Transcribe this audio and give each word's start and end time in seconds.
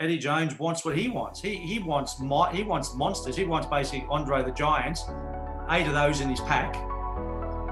Eddie 0.00 0.18
Jones 0.18 0.56
wants 0.60 0.84
what 0.84 0.96
he 0.96 1.08
wants. 1.08 1.42
He 1.42 1.56
he 1.56 1.80
wants 1.80 2.20
mo- 2.20 2.44
he 2.52 2.62
wants 2.62 2.94
monsters. 2.94 3.34
He 3.34 3.44
wants 3.44 3.66
basically 3.66 4.06
Andre 4.08 4.44
the 4.44 4.52
Giant, 4.52 5.00
eight 5.70 5.88
of 5.88 5.92
those 5.92 6.20
in 6.20 6.28
his 6.28 6.40
pack, 6.42 6.76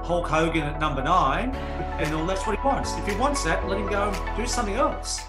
Hulk 0.04 0.26
Hogan 0.26 0.64
at 0.64 0.80
number 0.80 1.04
nine, 1.04 1.54
and 2.00 2.12
all 2.16 2.26
that's 2.26 2.44
what 2.44 2.58
he 2.58 2.66
wants. 2.66 2.96
If 2.96 3.06
he 3.06 3.14
wants 3.14 3.44
that, 3.44 3.68
let 3.68 3.78
him 3.78 3.88
go 3.88 4.12
do 4.36 4.44
something 4.44 4.74
else. 4.74 5.22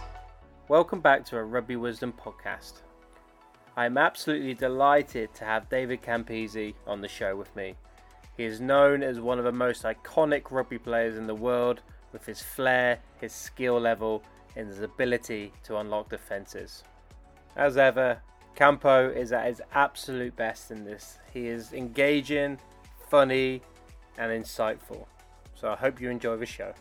Welcome 0.69 0.99
back 0.99 1.23
to 1.25 1.37
a 1.37 1.43
Rugby 1.43 1.75
Wisdom 1.75 2.13
podcast. 2.19 2.81
I 3.75 3.85
am 3.85 3.99
absolutely 3.99 4.55
delighted 4.55 5.35
to 5.35 5.45
have 5.45 5.69
David 5.69 6.01
Campese 6.01 6.73
on 6.87 7.01
the 7.01 7.07
show 7.07 7.35
with 7.35 7.55
me. 7.55 7.75
He 8.37 8.43
is 8.43 8.59
known 8.59 9.03
as 9.03 9.19
one 9.19 9.37
of 9.37 9.45
the 9.45 9.51
most 9.51 9.83
iconic 9.83 10.49
rugby 10.49 10.79
players 10.79 11.15
in 11.15 11.27
the 11.27 11.35
world 11.35 11.81
with 12.11 12.25
his 12.25 12.41
flair, 12.41 12.97
his 13.21 13.33
skill 13.33 13.79
level, 13.79 14.23
and 14.57 14.67
his 14.67 14.81
ability 14.81 15.53
to 15.63 15.77
unlock 15.77 16.09
defences. 16.09 16.83
As 17.55 17.77
ever, 17.77 18.19
Campo 18.55 19.09
is 19.09 19.31
at 19.31 19.45
his 19.45 19.61
absolute 19.73 20.35
best 20.35 20.71
in 20.71 20.83
this. 20.83 21.19
He 21.31 21.47
is 21.47 21.73
engaging, 21.73 22.59
funny, 23.09 23.61
and 24.17 24.31
insightful. 24.31 25.05
So 25.53 25.69
I 25.69 25.75
hope 25.75 26.01
you 26.01 26.09
enjoy 26.09 26.37
the 26.37 26.45
show. 26.45 26.73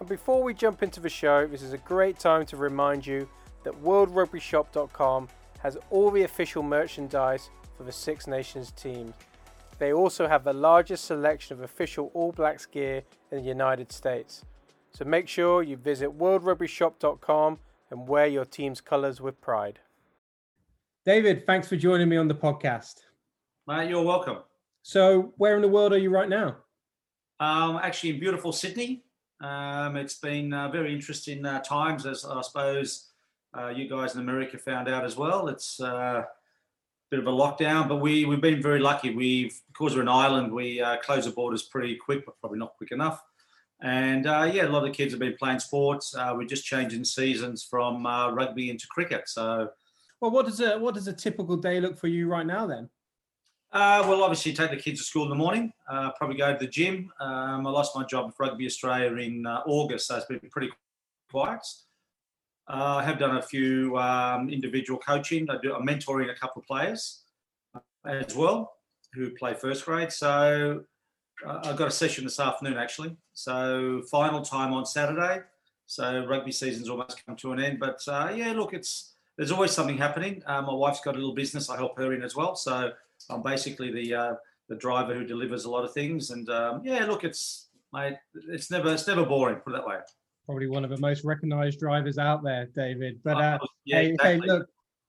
And 0.00 0.08
before 0.08 0.42
we 0.42 0.54
jump 0.54 0.82
into 0.82 1.00
the 1.00 1.10
show, 1.10 1.46
this 1.46 1.62
is 1.62 1.74
a 1.74 1.78
great 1.78 2.18
time 2.18 2.46
to 2.46 2.56
remind 2.56 3.06
you 3.06 3.28
that 3.62 3.74
WorldRugbyShop.com 3.74 5.28
has 5.60 5.76
all 5.90 6.10
the 6.10 6.24
official 6.24 6.62
merchandise 6.62 7.50
for 7.76 7.84
the 7.84 7.92
Six 7.92 8.26
Nations 8.26 8.72
teams. 8.72 9.14
They 9.78 9.92
also 9.92 10.26
have 10.26 10.44
the 10.44 10.52
largest 10.52 11.04
selection 11.04 11.58
of 11.58 11.62
official 11.62 12.10
All 12.14 12.32
Blacks 12.32 12.66
gear 12.66 13.02
in 13.30 13.38
the 13.38 13.44
United 13.44 13.92
States. 13.92 14.44
So 14.92 15.04
make 15.04 15.26
sure 15.26 15.62
you 15.62 15.76
visit 15.76 16.18
worldrugbyshop.com 16.18 17.58
and 17.90 18.08
wear 18.08 18.26
your 18.26 18.44
team's 18.44 18.80
colours 18.80 19.20
with 19.20 19.40
pride. 19.40 19.80
David, 21.04 21.46
thanks 21.46 21.66
for 21.66 21.76
joining 21.76 22.08
me 22.08 22.16
on 22.16 22.28
the 22.28 22.34
podcast. 22.34 23.00
Mate, 23.66 23.88
you're 23.88 24.02
welcome. 24.02 24.38
So, 24.82 25.32
where 25.36 25.56
in 25.56 25.62
the 25.62 25.68
world 25.68 25.92
are 25.92 25.98
you 25.98 26.10
right 26.10 26.28
now? 26.28 26.56
Um, 27.40 27.80
actually, 27.82 28.10
in 28.10 28.20
beautiful 28.20 28.52
Sydney. 28.52 29.02
Um, 29.40 29.96
it's 29.96 30.18
been 30.18 30.52
uh, 30.52 30.68
very 30.68 30.94
interesting 30.94 31.44
uh, 31.44 31.60
times, 31.60 32.06
as 32.06 32.24
I 32.24 32.40
suppose 32.42 33.10
uh, 33.56 33.68
you 33.68 33.88
guys 33.88 34.14
in 34.14 34.20
America 34.20 34.58
found 34.58 34.88
out 34.88 35.04
as 35.04 35.16
well. 35.16 35.48
It's 35.48 35.80
uh, 35.80 36.22
a 36.22 36.26
bit 37.10 37.18
of 37.18 37.26
a 37.26 37.30
lockdown, 37.30 37.88
but 37.88 37.96
we 37.96 38.24
we've 38.24 38.40
been 38.40 38.62
very 38.62 38.78
lucky. 38.78 39.14
We've 39.14 39.58
because 39.68 39.96
we're 39.96 40.02
an 40.02 40.08
island, 40.08 40.52
we 40.52 40.80
uh, 40.80 40.98
close 40.98 41.24
the 41.24 41.32
borders 41.32 41.64
pretty 41.64 41.96
quick, 41.96 42.24
but 42.24 42.38
probably 42.40 42.58
not 42.58 42.76
quick 42.76 42.92
enough. 42.92 43.22
And 43.82 44.26
uh, 44.26 44.50
yeah, 44.52 44.66
a 44.66 44.68
lot 44.68 44.84
of 44.84 44.84
the 44.84 44.96
kids 44.96 45.12
have 45.12 45.20
been 45.20 45.36
playing 45.38 45.58
sports. 45.58 46.14
we're 46.16 46.44
just 46.44 46.64
changing 46.64 47.04
seasons 47.04 47.64
from 47.68 48.06
rugby 48.06 48.70
into 48.70 48.86
cricket. 48.88 49.28
So, 49.28 49.68
well, 50.20 50.30
what 50.30 50.46
does 50.46 50.60
a 50.60 50.78
what 50.78 50.94
does 50.94 51.08
a 51.08 51.12
typical 51.12 51.56
day 51.56 51.80
look 51.80 51.98
for 51.98 52.06
you 52.06 52.28
right 52.28 52.46
now 52.46 52.66
then? 52.66 52.88
Uh, 53.72 54.04
well, 54.06 54.22
obviously, 54.22 54.52
take 54.52 54.70
the 54.70 54.76
kids 54.76 55.00
to 55.00 55.06
school 55.06 55.22
in 55.24 55.30
the 55.30 55.34
morning. 55.34 55.72
Uh, 55.88 56.10
probably 56.12 56.36
go 56.36 56.52
to 56.52 56.58
the 56.58 56.70
gym. 56.70 57.10
Um, 57.20 57.66
I 57.66 57.70
lost 57.70 57.96
my 57.96 58.04
job 58.04 58.26
with 58.26 58.34
Rugby 58.38 58.66
Australia 58.66 59.16
in 59.16 59.46
uh, 59.46 59.62
August, 59.66 60.08
so 60.08 60.16
it's 60.16 60.26
been 60.26 60.40
pretty 60.50 60.70
quiet. 61.30 61.66
Uh, 62.68 62.96
I 62.96 63.02
have 63.02 63.18
done 63.18 63.38
a 63.38 63.42
few 63.42 63.96
um, 63.96 64.50
individual 64.50 64.98
coaching. 64.98 65.48
I 65.48 65.56
do, 65.62 65.74
I'm 65.74 65.86
mentoring 65.86 66.30
a 66.30 66.34
couple 66.34 66.60
of 66.60 66.66
players 66.66 67.22
as 68.06 68.36
well 68.36 68.72
who 69.14 69.30
play 69.30 69.54
first 69.54 69.86
grade. 69.86 70.12
So 70.12 70.28
uh, 70.30 70.82
I've 71.46 71.76
got 71.76 71.88
a 71.88 71.92
session 71.92 72.24
this 72.24 72.40
afternoon 72.40 72.76
actually. 72.76 73.16
So 73.34 74.02
final 74.10 74.42
time 74.42 74.72
on 74.72 74.86
Saturday. 74.86 75.42
So 75.86 76.24
rugby 76.26 76.52
season's 76.52 76.88
almost 76.88 77.24
come 77.26 77.36
to 77.36 77.52
an 77.52 77.60
end. 77.60 77.78
But 77.78 78.00
uh, 78.08 78.32
yeah, 78.34 78.52
look, 78.52 78.74
it's 78.74 79.14
there's 79.36 79.52
always 79.52 79.72
something 79.72 79.98
happening. 79.98 80.42
my 80.46 80.72
wife's 80.72 81.00
got 81.00 81.14
a 81.14 81.18
little 81.18 81.34
business. 81.34 81.70
I 81.70 81.76
help 81.76 81.98
her 81.98 82.12
in 82.12 82.22
as 82.22 82.36
well. 82.36 82.54
So 82.56 82.92
I'm 83.30 83.42
basically 83.42 83.90
the 83.90 84.14
uh, 84.14 84.34
the 84.68 84.76
driver 84.76 85.14
who 85.14 85.24
delivers 85.24 85.64
a 85.64 85.70
lot 85.70 85.84
of 85.84 85.92
things. 85.92 86.30
And 86.30 86.48
um, 86.48 86.82
yeah, 86.84 87.04
look, 87.04 87.24
it's 87.24 87.68
mate, 87.92 88.16
it's 88.48 88.70
never 88.70 88.92
it's 88.92 89.06
never 89.06 89.24
boring. 89.24 89.56
Put 89.56 89.74
it 89.74 89.76
that 89.76 89.86
way. 89.86 89.96
Probably 90.46 90.66
one 90.66 90.84
of 90.84 90.90
the 90.90 90.98
most 90.98 91.24
recognised 91.24 91.78
drivers 91.78 92.18
out 92.18 92.42
there, 92.42 92.66
David. 92.74 93.20
But 93.22 93.36
uh, 93.36 93.58
yeah, 93.84 94.00
hey, 94.00 94.08
exactly. 94.08 94.32
hey, 94.32 94.52
look. 94.52 94.68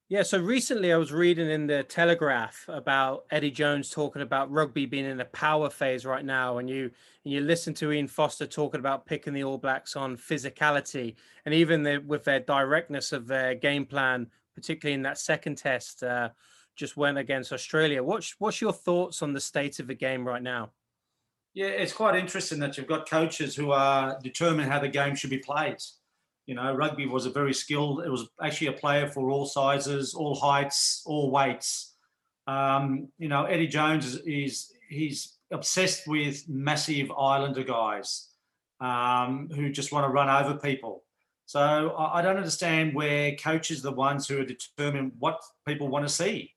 Yeah, 0.09 0.23
so 0.23 0.37
recently 0.37 0.91
I 0.91 0.97
was 0.97 1.13
reading 1.13 1.49
in 1.49 1.65
the 1.65 1.83
Telegraph 1.83 2.65
about 2.67 3.25
Eddie 3.31 3.51
Jones 3.51 3.89
talking 3.89 4.21
about 4.21 4.51
rugby 4.51 4.85
being 4.85 5.05
in 5.05 5.21
a 5.21 5.25
power 5.25 5.69
phase 5.69 6.05
right 6.05 6.25
now, 6.25 6.57
and 6.57 6.69
you 6.69 6.91
and 7.23 7.33
you 7.33 7.39
listen 7.39 7.73
to 7.75 7.91
Ian 7.91 8.07
Foster 8.07 8.45
talking 8.45 8.79
about 8.79 9.05
picking 9.05 9.33
the 9.33 9.45
All 9.45 9.57
Blacks 9.57 9.95
on 9.95 10.17
physicality, 10.17 11.15
and 11.45 11.55
even 11.55 11.83
the, 11.83 11.97
with 11.99 12.25
their 12.25 12.41
directness 12.41 13.13
of 13.13 13.27
their 13.27 13.55
game 13.55 13.85
plan, 13.85 14.27
particularly 14.55 14.93
in 14.93 15.03
that 15.03 15.17
second 15.17 15.57
test. 15.57 16.03
Uh, 16.03 16.29
just 16.75 16.97
went 16.97 17.19
against 17.19 17.53
Australia. 17.53 18.03
What's 18.03 18.35
what's 18.39 18.59
your 18.59 18.73
thoughts 18.73 19.21
on 19.21 19.31
the 19.31 19.39
state 19.39 19.79
of 19.79 19.87
the 19.87 19.93
game 19.93 20.27
right 20.27 20.41
now? 20.41 20.71
Yeah, 21.53 21.67
it's 21.67 21.93
quite 21.93 22.15
interesting 22.15 22.59
that 22.59 22.77
you've 22.77 22.87
got 22.87 23.07
coaches 23.07 23.55
who 23.55 23.71
are 23.71 24.19
determined 24.23 24.71
how 24.71 24.79
the 24.79 24.87
game 24.87 25.15
should 25.15 25.29
be 25.29 25.37
played. 25.37 25.77
You 26.45 26.55
know, 26.55 26.73
rugby 26.73 27.05
was 27.05 27.25
a 27.25 27.29
very 27.29 27.53
skilled. 27.53 28.03
It 28.05 28.09
was 28.09 28.27
actually 28.41 28.67
a 28.67 28.73
player 28.73 29.07
for 29.07 29.29
all 29.29 29.45
sizes, 29.45 30.13
all 30.13 30.35
heights, 30.35 31.01
all 31.05 31.31
weights. 31.31 31.93
Um, 32.47 33.07
you 33.17 33.29
know, 33.29 33.45
Eddie 33.45 33.67
Jones 33.67 34.05
is, 34.05 34.21
is 34.25 34.73
he's 34.89 35.37
obsessed 35.51 36.07
with 36.07 36.47
massive 36.49 37.11
Islander 37.11 37.63
guys 37.63 38.29
um, 38.81 39.49
who 39.55 39.69
just 39.69 39.91
want 39.91 40.05
to 40.05 40.09
run 40.09 40.29
over 40.29 40.57
people. 40.57 41.03
So 41.45 41.95
I 41.97 42.21
don't 42.21 42.37
understand 42.37 42.95
where 42.95 43.35
coaches 43.35 43.79
are 43.79 43.89
the 43.89 43.95
ones 43.95 44.27
who 44.27 44.41
are 44.41 44.45
determined 44.45 45.13
what 45.19 45.39
people 45.65 45.87
want 45.87 46.07
to 46.07 46.13
see 46.13 46.53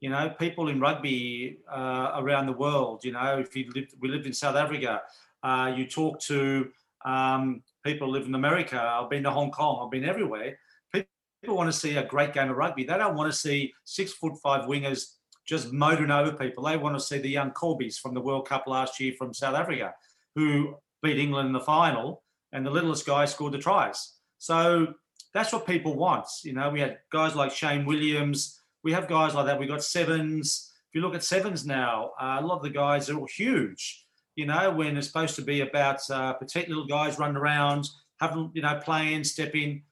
you 0.00 0.10
know, 0.10 0.30
people 0.38 0.68
in 0.68 0.80
rugby 0.80 1.58
uh, 1.70 2.12
around 2.16 2.46
the 2.46 2.52
world. 2.52 3.04
You 3.04 3.12
know, 3.12 3.38
if 3.38 3.56
you 3.56 3.70
lived, 3.74 3.94
we 4.00 4.08
lived 4.08 4.26
in 4.26 4.32
South 4.32 4.56
Africa, 4.56 5.02
uh, 5.42 5.72
you 5.76 5.86
talk 5.86 6.20
to 6.20 6.68
um, 7.04 7.62
people 7.88 8.10
live 8.10 8.26
in 8.26 8.34
America. 8.34 8.80
I've 8.80 9.10
been 9.10 9.22
to 9.24 9.30
Hong 9.30 9.50
Kong. 9.50 9.80
I've 9.82 9.90
been 9.90 10.08
everywhere. 10.08 10.58
People 10.92 11.56
want 11.56 11.72
to 11.72 11.78
see 11.78 11.96
a 11.96 12.04
great 12.04 12.34
game 12.34 12.50
of 12.50 12.56
rugby. 12.56 12.84
They 12.84 12.98
don't 12.98 13.14
want 13.14 13.32
to 13.32 13.38
see 13.38 13.72
six 13.84 14.12
foot 14.12 14.32
five 14.42 14.64
wingers 14.68 15.14
just 15.46 15.72
motoring 15.72 16.10
over 16.10 16.32
people. 16.32 16.64
They 16.64 16.76
want 16.76 16.96
to 16.96 17.00
see 17.00 17.18
the 17.18 17.28
young 17.28 17.52
Kolbes 17.52 17.98
from 17.98 18.12
the 18.12 18.20
World 18.20 18.48
Cup 18.48 18.64
last 18.66 18.98
year 18.98 19.12
from 19.16 19.32
South 19.32 19.54
Africa, 19.54 19.94
who 20.34 20.74
beat 21.02 21.18
England 21.18 21.46
in 21.46 21.52
the 21.52 21.60
final, 21.60 22.24
and 22.52 22.66
the 22.66 22.70
littlest 22.70 23.06
guy 23.06 23.24
scored 23.24 23.52
the 23.52 23.58
tries. 23.58 24.14
So 24.38 24.94
that's 25.32 25.52
what 25.52 25.64
people 25.64 25.94
want. 25.94 26.26
You 26.42 26.54
know, 26.54 26.70
we 26.70 26.80
had 26.80 26.98
guys 27.12 27.36
like 27.36 27.52
Shane 27.52 27.86
Williams 27.86 28.58
we 28.82 28.92
have 28.92 29.08
guys 29.08 29.34
like 29.34 29.46
that. 29.46 29.58
We've 29.58 29.68
got 29.68 29.82
sevens. 29.82 30.72
If 30.88 30.94
you 30.94 31.00
look 31.00 31.14
at 31.14 31.24
sevens 31.24 31.66
now, 31.66 32.12
uh, 32.20 32.38
a 32.40 32.46
lot 32.46 32.56
of 32.56 32.62
the 32.62 32.70
guys 32.70 33.10
are 33.10 33.18
all 33.18 33.26
huge. 33.26 34.06
You 34.38 34.46
know, 34.46 34.70
when 34.70 34.96
it's 34.96 35.08
supposed 35.08 35.34
to 35.34 35.42
be 35.42 35.62
about 35.62 36.08
uh, 36.08 36.32
petite 36.34 36.68
little 36.68 36.86
guys 36.86 37.18
running 37.18 37.36
around, 37.36 37.88
having, 38.20 38.52
you 38.54 38.62
know, 38.62 38.78
playing, 38.84 39.24
stepping. 39.24 39.82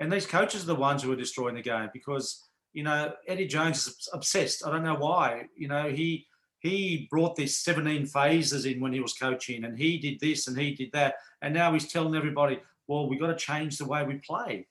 And 0.00 0.12
these 0.12 0.26
coaches 0.26 0.64
are 0.64 0.66
the 0.66 0.74
ones 0.74 1.04
who 1.04 1.12
are 1.12 1.22
destroying 1.24 1.54
the 1.54 1.62
game 1.62 1.90
because, 1.92 2.48
you 2.72 2.82
know, 2.82 3.12
Eddie 3.28 3.46
Jones 3.46 3.86
is 3.86 4.08
obsessed. 4.12 4.66
I 4.66 4.72
don't 4.72 4.82
know 4.82 4.96
why. 4.96 5.44
You 5.56 5.68
know, 5.68 5.88
he 5.88 6.26
he 6.58 7.06
brought 7.12 7.36
these 7.36 7.58
17 7.58 8.06
phases 8.06 8.66
in 8.66 8.80
when 8.80 8.92
he 8.92 8.98
was 8.98 9.12
coaching 9.12 9.62
and 9.62 9.78
he 9.78 9.98
did 9.98 10.18
this 10.18 10.48
and 10.48 10.58
he 10.58 10.74
did 10.74 10.90
that. 10.90 11.14
And 11.40 11.54
now 11.54 11.72
he's 11.72 11.86
telling 11.86 12.16
everybody, 12.16 12.58
well, 12.88 13.08
we've 13.08 13.20
got 13.20 13.28
to 13.28 13.36
change 13.36 13.78
the 13.78 13.84
way 13.84 14.02
we 14.02 14.14
play. 14.14 14.66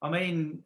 I 0.00 0.08
mean, 0.08 0.62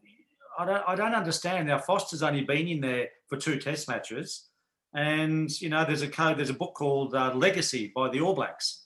I 0.57 0.65
don't 0.65 0.85
I 0.87 0.95
don't 0.95 1.17
understand. 1.17 1.67
Now 1.67 1.79
Foster's 1.79 2.23
only 2.23 2.45
been 2.45 2.69
in 2.69 2.83
there 2.83 3.09
for 3.27 3.37
two 3.37 3.59
Test 3.59 3.89
matches, 3.89 4.50
and 4.95 5.61
you 5.61 5.69
know 5.69 5.85
there's 5.85 6.03
a 6.03 6.09
code 6.09 6.39
there's 6.39 6.51
a 6.51 6.55
book 6.55 6.75
called 6.75 7.15
uh, 7.15 7.33
Legacy 7.35 7.93
by 7.95 8.09
the 8.09 8.21
All 8.21 8.35
Blacks 8.35 8.85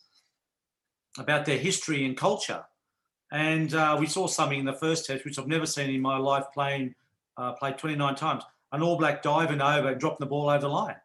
about 1.18 1.46
their 1.46 1.58
history 1.58 2.04
and 2.04 2.16
culture, 2.16 2.64
and 3.32 3.74
uh, 3.74 3.96
we 3.98 4.06
saw 4.06 4.26
something 4.26 4.58
in 4.58 4.66
the 4.66 4.72
first 4.72 5.06
Test 5.06 5.24
which 5.24 5.38
I've 5.38 5.48
never 5.48 5.66
seen 5.66 5.90
in 5.90 6.00
my 6.00 6.18
life 6.18 6.44
playing 6.52 6.94
uh, 7.36 7.52
played 7.52 7.78
29 7.78 8.14
times. 8.14 8.44
An 8.72 8.82
All 8.82 8.96
Black 8.96 9.22
diving 9.22 9.60
over 9.60 9.88
and 9.88 10.00
dropping 10.00 10.18
the 10.20 10.26
ball 10.26 10.50
over 10.50 10.60
the 10.60 10.68
line. 10.68 10.96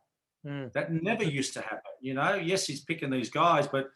Mm. 0.45 0.71
That 0.73 0.91
never 0.91 1.23
used 1.23 1.53
to 1.53 1.61
happen. 1.61 1.91
You 2.01 2.13
know, 2.13 2.35
yes, 2.35 2.65
he's 2.65 2.81
picking 2.81 3.09
these 3.09 3.29
guys, 3.29 3.67
but 3.67 3.89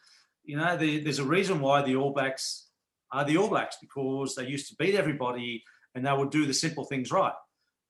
you 0.44 0.56
know, 0.56 0.76
the, 0.76 1.00
there's 1.00 1.18
a 1.18 1.24
reason 1.24 1.60
why 1.60 1.82
the 1.82 1.96
All 1.96 2.12
Blacks 2.12 2.68
are 3.10 3.24
the 3.24 3.36
All 3.36 3.48
Blacks 3.48 3.76
because 3.80 4.34
they 4.34 4.46
used 4.46 4.68
to 4.68 4.76
beat 4.76 4.94
everybody 4.94 5.64
and 5.94 6.06
they 6.06 6.12
would 6.12 6.30
do 6.30 6.46
the 6.46 6.54
simple 6.54 6.84
things 6.84 7.10
right. 7.10 7.32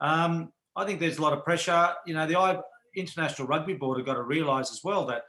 Um, 0.01 0.53
I 0.77 0.85
think 0.85 1.01
there's 1.01 1.19
a 1.19 1.23
lot 1.23 1.33
of 1.33 1.45
pressure. 1.45 1.95
You 2.07 2.15
know, 2.15 2.27
the 2.27 2.37
International 2.95 3.49
Rugby 3.49 3.75
Board 3.75 3.99
have 3.99 4.07
got 4.07 4.15
to 4.15 4.23
realise 4.23 4.71
as 4.71 4.83
well 4.85 5.07
that, 5.07 5.23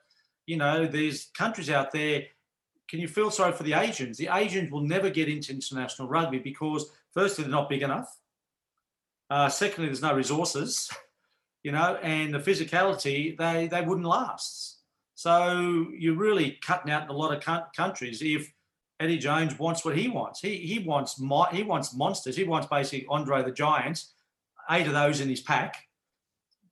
you 0.45 0.57
know, 0.57 0.85
there's 0.85 1.31
countries 1.37 1.69
out 1.69 1.91
there. 1.91 2.23
Can 2.89 2.99
you 2.99 3.07
feel 3.07 3.31
sorry 3.31 3.51
for 3.51 3.63
the 3.63 3.73
Asians? 3.73 4.17
The 4.17 4.29
Asians 4.31 4.71
will 4.71 4.81
never 4.81 5.09
get 5.09 5.27
into 5.27 5.51
international 5.51 6.07
rugby 6.07 6.39
because, 6.39 6.89
firstly, 7.13 7.43
they're 7.43 7.51
not 7.51 7.69
big 7.69 7.81
enough. 7.81 8.15
Uh, 9.29 9.49
secondly, 9.49 9.87
there's 9.87 10.03
no 10.03 10.13
resources, 10.13 10.89
you 11.63 11.71
know, 11.71 11.97
and 12.03 12.33
the 12.33 12.39
physicality, 12.39 13.35
they, 13.37 13.67
they 13.67 13.81
wouldn't 13.81 14.05
last. 14.05 14.75
So 15.15 15.87
you're 15.97 16.17
really 16.17 16.59
cutting 16.61 16.91
out 16.91 17.09
a 17.09 17.13
lot 17.13 17.33
of 17.33 17.71
countries 17.73 18.21
if 18.21 18.51
Eddie 18.99 19.17
Jones 19.17 19.57
wants 19.57 19.83
what 19.83 19.97
he 19.97 20.07
wants. 20.07 20.41
He 20.41 20.57
he 20.57 20.79
wants 20.79 21.19
he 21.51 21.63
wants 21.63 21.95
monsters. 21.95 22.35
He 22.35 22.43
wants 22.43 22.67
basically 22.67 23.07
Andre 23.09 23.43
the 23.43 23.51
Giant, 23.51 24.03
eight 24.71 24.87
of 24.87 24.93
those 24.93 25.21
in 25.21 25.29
his 25.29 25.41
pack, 25.41 25.75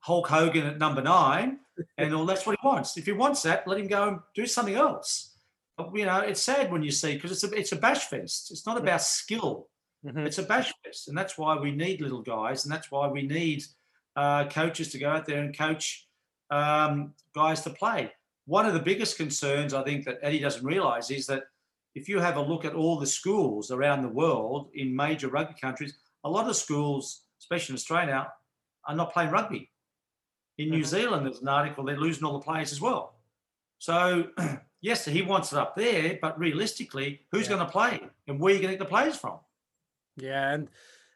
Hulk 0.03 0.27
Hogan 0.27 0.67
at 0.67 0.77
number 0.77 1.01
nine, 1.01 1.59
and 1.97 2.13
all 2.13 2.25
that's 2.25 2.45
what 2.45 2.57
he 2.59 2.67
wants. 2.67 2.97
If 2.97 3.05
he 3.05 3.13
wants 3.13 3.41
that, 3.43 3.67
let 3.67 3.79
him 3.79 3.87
go 3.87 4.07
and 4.07 4.19
do 4.35 4.45
something 4.45 4.75
else. 4.75 5.35
But, 5.77 5.95
you 5.95 6.05
know, 6.05 6.19
it's 6.19 6.43
sad 6.43 6.71
when 6.71 6.83
you 6.83 6.91
see 6.91 7.15
because 7.15 7.31
it's 7.31 7.43
a 7.43 7.57
it's 7.57 7.71
a 7.71 7.77
bash 7.77 8.05
fest. 8.05 8.51
It's 8.51 8.65
not 8.65 8.77
about 8.77 9.01
skill. 9.01 9.69
Mhm. 10.05 10.25
It's 10.27 10.37
a 10.37 10.43
bash 10.43 10.73
fest, 10.83 11.07
and 11.07 11.17
that's 11.17 11.37
why 11.37 11.57
we 11.57 11.71
need 11.71 12.01
little 12.01 12.21
guys, 12.21 12.65
and 12.65 12.73
that's 12.73 12.91
why 12.91 13.07
we 13.07 13.23
need 13.23 13.63
uh, 14.15 14.47
coaches 14.49 14.91
to 14.91 14.99
go 14.99 15.09
out 15.09 15.25
there 15.25 15.41
and 15.41 15.57
coach 15.57 16.07
um, 16.51 17.13
guys 17.33 17.61
to 17.61 17.69
play. 17.69 18.11
One 18.45 18.65
of 18.65 18.73
the 18.73 18.79
biggest 18.79 19.17
concerns 19.17 19.73
I 19.73 19.83
think 19.83 20.05
that 20.05 20.19
Eddie 20.21 20.39
doesn't 20.39 20.65
realise 20.65 21.09
is 21.09 21.25
that 21.27 21.45
if 21.95 22.09
you 22.09 22.19
have 22.19 22.37
a 22.37 22.41
look 22.41 22.65
at 22.65 22.75
all 22.75 22.99
the 22.99 23.07
schools 23.07 23.71
around 23.71 24.01
the 24.01 24.09
world 24.09 24.69
in 24.75 24.95
major 24.95 25.29
rugby 25.29 25.55
countries, 25.59 25.95
a 26.25 26.29
lot 26.29 26.49
of 26.49 26.55
schools, 26.55 27.23
especially 27.39 27.73
in 27.73 27.77
Australia, 27.77 28.27
are 28.85 28.95
not 28.95 29.13
playing 29.13 29.31
rugby. 29.31 29.71
In 30.57 30.69
New 30.69 30.83
Mhm. 30.83 30.85
Zealand, 30.85 31.25
there's 31.25 31.41
an 31.41 31.47
article 31.47 31.83
they're 31.83 31.97
losing 31.99 32.23
all 32.25 32.33
the 32.33 32.43
players 32.45 32.71
as 32.71 32.79
well. 32.81 33.19
So 33.79 34.31
yes, 34.81 35.05
he 35.05 35.21
wants 35.23 35.53
it 35.53 35.59
up 35.59 35.75
there, 35.75 36.19
but 36.21 36.39
realistically, 36.39 37.27
who's 37.31 37.47
Yeah. 37.47 37.49
going 37.49 37.65
to 37.65 37.71
play 37.71 38.09
and 38.27 38.39
where 38.39 38.53
are 38.53 38.57
you 38.57 38.61
going 38.61 38.73
to 38.73 38.77
get 38.77 38.83
the 38.85 38.89
players 38.89 39.17
from? 39.17 39.41
Yeah, 40.15 40.53
and 40.53 40.69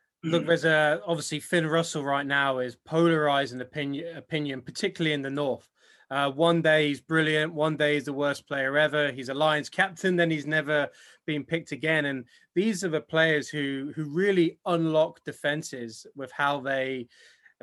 look, 0.24 0.45
there's 0.48 0.66
a 0.66 1.01
obviously 1.06 1.39
Finn 1.39 1.68
Russell 1.68 2.04
right 2.04 2.25
now 2.25 2.60
is 2.60 2.75
polarizing 2.75 3.62
opinion, 3.62 4.18
opinion, 4.18 4.62
particularly 4.62 5.13
in 5.13 5.22
the 5.22 5.30
north. 5.30 5.69
Uh, 6.10 6.31
one 6.31 6.62
day 6.62 6.88
he's 6.88 7.01
brilliant, 7.01 7.54
one 7.54 7.78
day 7.78 7.95
he's 7.95 8.06
the 8.06 8.13
worst 8.13 8.48
player 8.48 8.78
ever. 8.78 9.12
He's 9.12 9.30
a 9.30 9.34
Lions 9.34 9.69
captain, 9.69 10.16
then 10.16 10.31
he's 10.31 10.48
never 10.48 10.89
been 11.25 11.44
picked 11.44 11.74
again. 11.74 12.06
And 12.06 12.25
these 12.56 12.84
are 12.84 12.89
the 12.89 13.01
players 13.01 13.50
who 13.50 13.92
who 13.95 14.06
really 14.06 14.60
unlock 14.66 15.24
defenses 15.25 16.07
with 16.16 16.31
how 16.31 16.62
they 16.62 17.07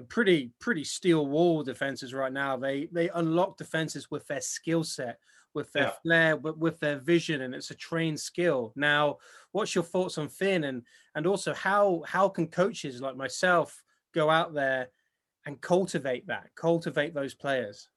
pretty 0.02 0.52
pretty 0.58 0.84
steel 0.84 1.26
wall 1.26 1.62
defenses 1.62 2.12
right 2.14 2.32
now. 2.32 2.56
They 2.56 2.86
they 2.86 3.08
unlock 3.10 3.56
defenses 3.56 4.10
with 4.10 4.26
their 4.26 4.40
skill 4.40 4.84
set, 4.84 5.18
with 5.54 5.72
their 5.72 5.84
Yeah. 5.84 5.92
flair, 6.02 6.36
with, 6.36 6.56
with 6.56 6.80
their 6.80 6.98
vision, 6.98 7.42
and 7.42 7.54
it's 7.54 7.70
a 7.70 7.74
trained 7.76 8.20
skill. 8.20 8.72
Now, 8.76 9.18
what's 9.52 9.74
your 9.74 9.84
thoughts 9.84 10.18
on 10.18 10.28
Finn 10.28 10.64
and 10.64 10.84
and 11.14 11.26
also 11.26 11.54
how 11.54 12.02
how 12.06 12.28
can 12.28 12.48
coaches 12.48 13.00
like 13.00 13.16
myself 13.16 13.82
go 14.12 14.30
out 14.30 14.54
there 14.54 14.88
and 15.46 15.60
cultivate 15.60 16.26
that, 16.26 16.50
cultivate 16.54 17.14
those 17.14 17.34
players? 17.34 17.88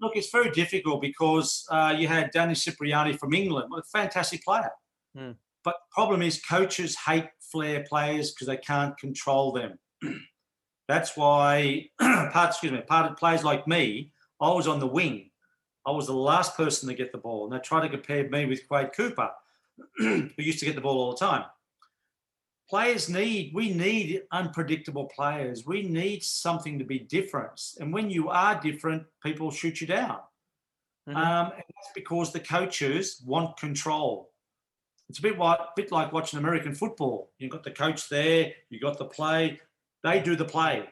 Look, 0.00 0.16
it's 0.16 0.30
very 0.30 0.50
difficult 0.50 1.00
because 1.00 1.64
uh, 1.70 1.94
you 1.96 2.06
had 2.06 2.30
Danny 2.30 2.54
Cipriani 2.54 3.14
from 3.14 3.32
England, 3.32 3.70
a 3.76 3.82
fantastic 3.82 4.42
player. 4.44 4.70
Hmm. 5.16 5.32
But 5.64 5.76
the 5.88 5.94
problem 5.94 6.22
is 6.22 6.42
coaches 6.42 6.96
hate 6.96 7.28
flair 7.40 7.84
players 7.88 8.32
because 8.32 8.46
they 8.46 8.58
can't 8.58 8.96
control 8.98 9.52
them. 9.52 9.78
That's 10.88 11.16
why, 11.16 11.90
part, 12.00 12.50
excuse 12.50 12.72
me, 12.72 12.80
part 12.80 13.10
of 13.10 13.16
players 13.16 13.44
like 13.44 13.66
me, 13.66 14.12
I 14.40 14.50
was 14.50 14.68
on 14.68 14.80
the 14.80 14.86
wing. 14.86 15.30
I 15.86 15.90
was 15.90 16.06
the 16.06 16.14
last 16.14 16.56
person 16.56 16.88
to 16.88 16.94
get 16.94 17.12
the 17.12 17.18
ball. 17.18 17.44
And 17.44 17.52
they 17.52 17.58
try 17.62 17.80
to 17.80 17.88
compare 17.88 18.28
me 18.28 18.46
with 18.46 18.68
Quade 18.68 18.92
Cooper, 18.92 19.30
who 19.98 20.30
used 20.36 20.60
to 20.60 20.66
get 20.66 20.74
the 20.74 20.80
ball 20.80 20.98
all 20.98 21.12
the 21.12 21.18
time. 21.18 21.44
Players 22.68 23.08
need, 23.08 23.52
we 23.54 23.72
need 23.72 24.22
unpredictable 24.32 25.04
players. 25.04 25.64
We 25.64 25.82
need 25.82 26.24
something 26.24 26.78
to 26.80 26.84
be 26.84 26.98
different. 26.98 27.60
And 27.78 27.92
when 27.92 28.10
you 28.10 28.28
are 28.28 28.60
different, 28.60 29.04
people 29.22 29.52
shoot 29.52 29.80
you 29.80 29.86
down. 29.86 30.18
Mhm. 31.08 31.16
Um, 31.16 31.52
and 31.52 31.62
that's 31.68 31.92
because 31.94 32.32
the 32.32 32.40
coaches 32.40 33.22
want 33.24 33.56
control. 33.56 34.32
It's 35.08 35.20
a 35.20 35.22
bit 35.22 35.38
like, 35.38 35.60
bit 35.76 35.92
like 35.92 36.12
watching 36.12 36.40
American 36.40 36.74
football. 36.74 37.30
You've 37.38 37.52
got 37.52 37.62
the 37.62 37.70
coach 37.70 38.08
there, 38.08 38.52
you've 38.70 38.82
got 38.82 38.98
the 38.98 39.04
play, 39.04 39.60
they 40.06 40.20
do 40.20 40.36
the 40.36 40.44
play. 40.44 40.88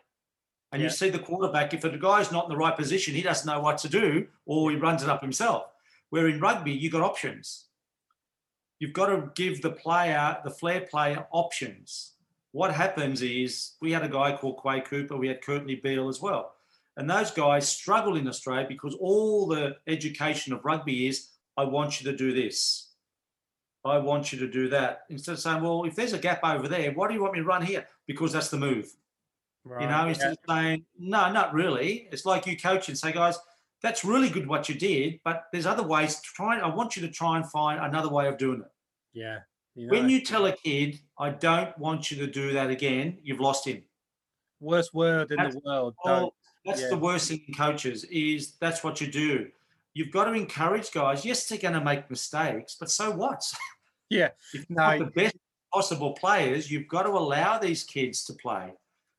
And 0.72 0.82
Yeah. 0.82 0.88
you 0.88 0.90
see 0.90 1.08
the 1.10 1.18
quarterback, 1.18 1.72
if 1.72 1.82
the 1.82 1.90
guy's 1.90 2.32
not 2.32 2.44
in 2.44 2.50
the 2.50 2.56
right 2.56 2.76
position, 2.76 3.14
he 3.14 3.22
doesn't 3.22 3.46
know 3.46 3.60
what 3.60 3.78
to 3.78 3.88
do 3.88 4.28
or 4.44 4.70
he 4.70 4.76
runs 4.76 5.02
it 5.02 5.08
up 5.08 5.22
himself. 5.22 5.66
Where 6.10 6.28
in 6.28 6.40
rugby, 6.40 6.72
you've 6.72 6.92
got 6.92 7.02
options. 7.02 7.66
You've 8.80 8.92
got 8.92 9.06
to 9.06 9.30
give 9.34 9.62
the 9.62 9.70
player, 9.70 10.38
the 10.44 10.50
flair 10.50 10.82
player, 10.82 11.26
options. 11.30 12.14
What 12.52 12.74
happens 12.74 13.22
is 13.22 13.74
we 13.80 13.92
had 13.92 14.02
a 14.04 14.08
guy 14.08 14.36
called 14.36 14.58
Quade 14.58 14.84
Cooper, 14.84 15.16
we 15.16 15.28
had 15.28 15.42
Kurtley 15.42 15.80
Beale 15.82 16.08
as 16.08 16.20
well. 16.20 16.54
And 16.96 17.08
those 17.10 17.30
guys 17.30 17.68
struggle 17.68 18.16
in 18.16 18.28
Australia 18.28 18.66
because 18.68 18.94
all 19.00 19.46
the 19.46 19.76
education 19.86 20.52
of 20.52 20.64
rugby 20.64 21.08
is 21.08 21.30
I 21.56 21.64
want 21.64 22.00
you 22.00 22.10
to 22.10 22.16
do 22.16 22.32
this. 22.32 22.90
I 23.84 23.98
want 23.98 24.32
you 24.32 24.38
to 24.40 24.48
do 24.48 24.68
that. 24.70 25.02
Instead 25.10 25.32
of 25.32 25.40
saying, 25.40 25.62
well, 25.62 25.84
if 25.84 25.94
there's 25.94 26.14
a 26.14 26.18
gap 26.18 26.40
over 26.42 26.68
there, 26.68 26.92
why 26.92 27.06
do 27.08 27.14
you 27.14 27.20
want 27.22 27.34
me 27.34 27.40
to 27.40 27.44
run 27.44 27.62
here? 27.62 27.86
Because 28.06 28.32
that's 28.32 28.48
the 28.48 28.56
move. 28.56 28.90
Right. 29.64 29.82
You 29.82 29.88
know, 29.88 30.08
instead 30.08 30.32
of 30.32 30.38
saying, 30.48 30.84
no, 30.98 31.32
not 31.32 31.54
really. 31.54 32.08
It's 32.12 32.26
like 32.26 32.46
you 32.46 32.56
coach 32.56 32.88
and 32.88 32.98
say, 32.98 33.12
guys, 33.12 33.38
that's 33.82 34.04
really 34.04 34.28
good 34.28 34.46
what 34.46 34.68
you 34.68 34.74
did, 34.74 35.20
but 35.24 35.44
there's 35.52 35.66
other 35.66 35.82
ways. 35.82 36.16
to 36.16 36.22
Try. 36.22 36.58
I 36.58 36.74
want 36.74 36.96
you 36.96 37.02
to 37.02 37.12
try 37.12 37.36
and 37.36 37.50
find 37.50 37.80
another 37.80 38.08
way 38.08 38.28
of 38.28 38.38
doing 38.38 38.60
it. 38.60 38.70
yeah. 39.12 39.38
You 39.74 39.88
When 39.88 40.08
you 40.08 40.20
tell 40.20 40.46
a 40.46 40.52
kid, 40.52 41.00
I 41.18 41.30
don't 41.30 41.76
want 41.78 42.10
you 42.10 42.16
to 42.18 42.26
do 42.26 42.52
that 42.52 42.70
again, 42.70 43.18
you've 43.22 43.40
lost 43.40 43.66
him. 43.66 43.82
worst 44.60 44.94
word 44.94 45.30
in 45.32 45.36
That's 45.36 45.56
the 45.56 45.60
world. 45.64 45.94
That's 46.64 46.80
yeah. 46.80 46.88
the 46.88 46.96
worst 46.96 47.28
thing 47.28 47.42
in 47.46 47.54
coaches 47.54 48.04
is 48.04 48.52
that's 48.60 48.82
what 48.84 49.00
you 49.00 49.06
do. 49.08 49.48
You've 49.92 50.10
got 50.10 50.24
to 50.24 50.32
encourage 50.32 50.92
guys. 50.92 51.24
Yes, 51.24 51.46
they're 51.46 51.58
going 51.58 51.74
to 51.74 51.80
make 51.80 52.08
mistakes, 52.08 52.76
but 52.78 52.90
so 52.90 53.10
what? 53.10 53.42
Yeah. 54.10 54.28
If 54.52 54.66
No, 54.68 54.98
the 54.98 55.06
best 55.06 55.34
possible 55.72 56.12
players, 56.12 56.70
you've 56.70 56.86
got 56.86 57.04
to 57.04 57.08
allow 57.08 57.58
these 57.58 57.82
kids 57.82 58.22
to 58.26 58.34
play. 58.34 58.72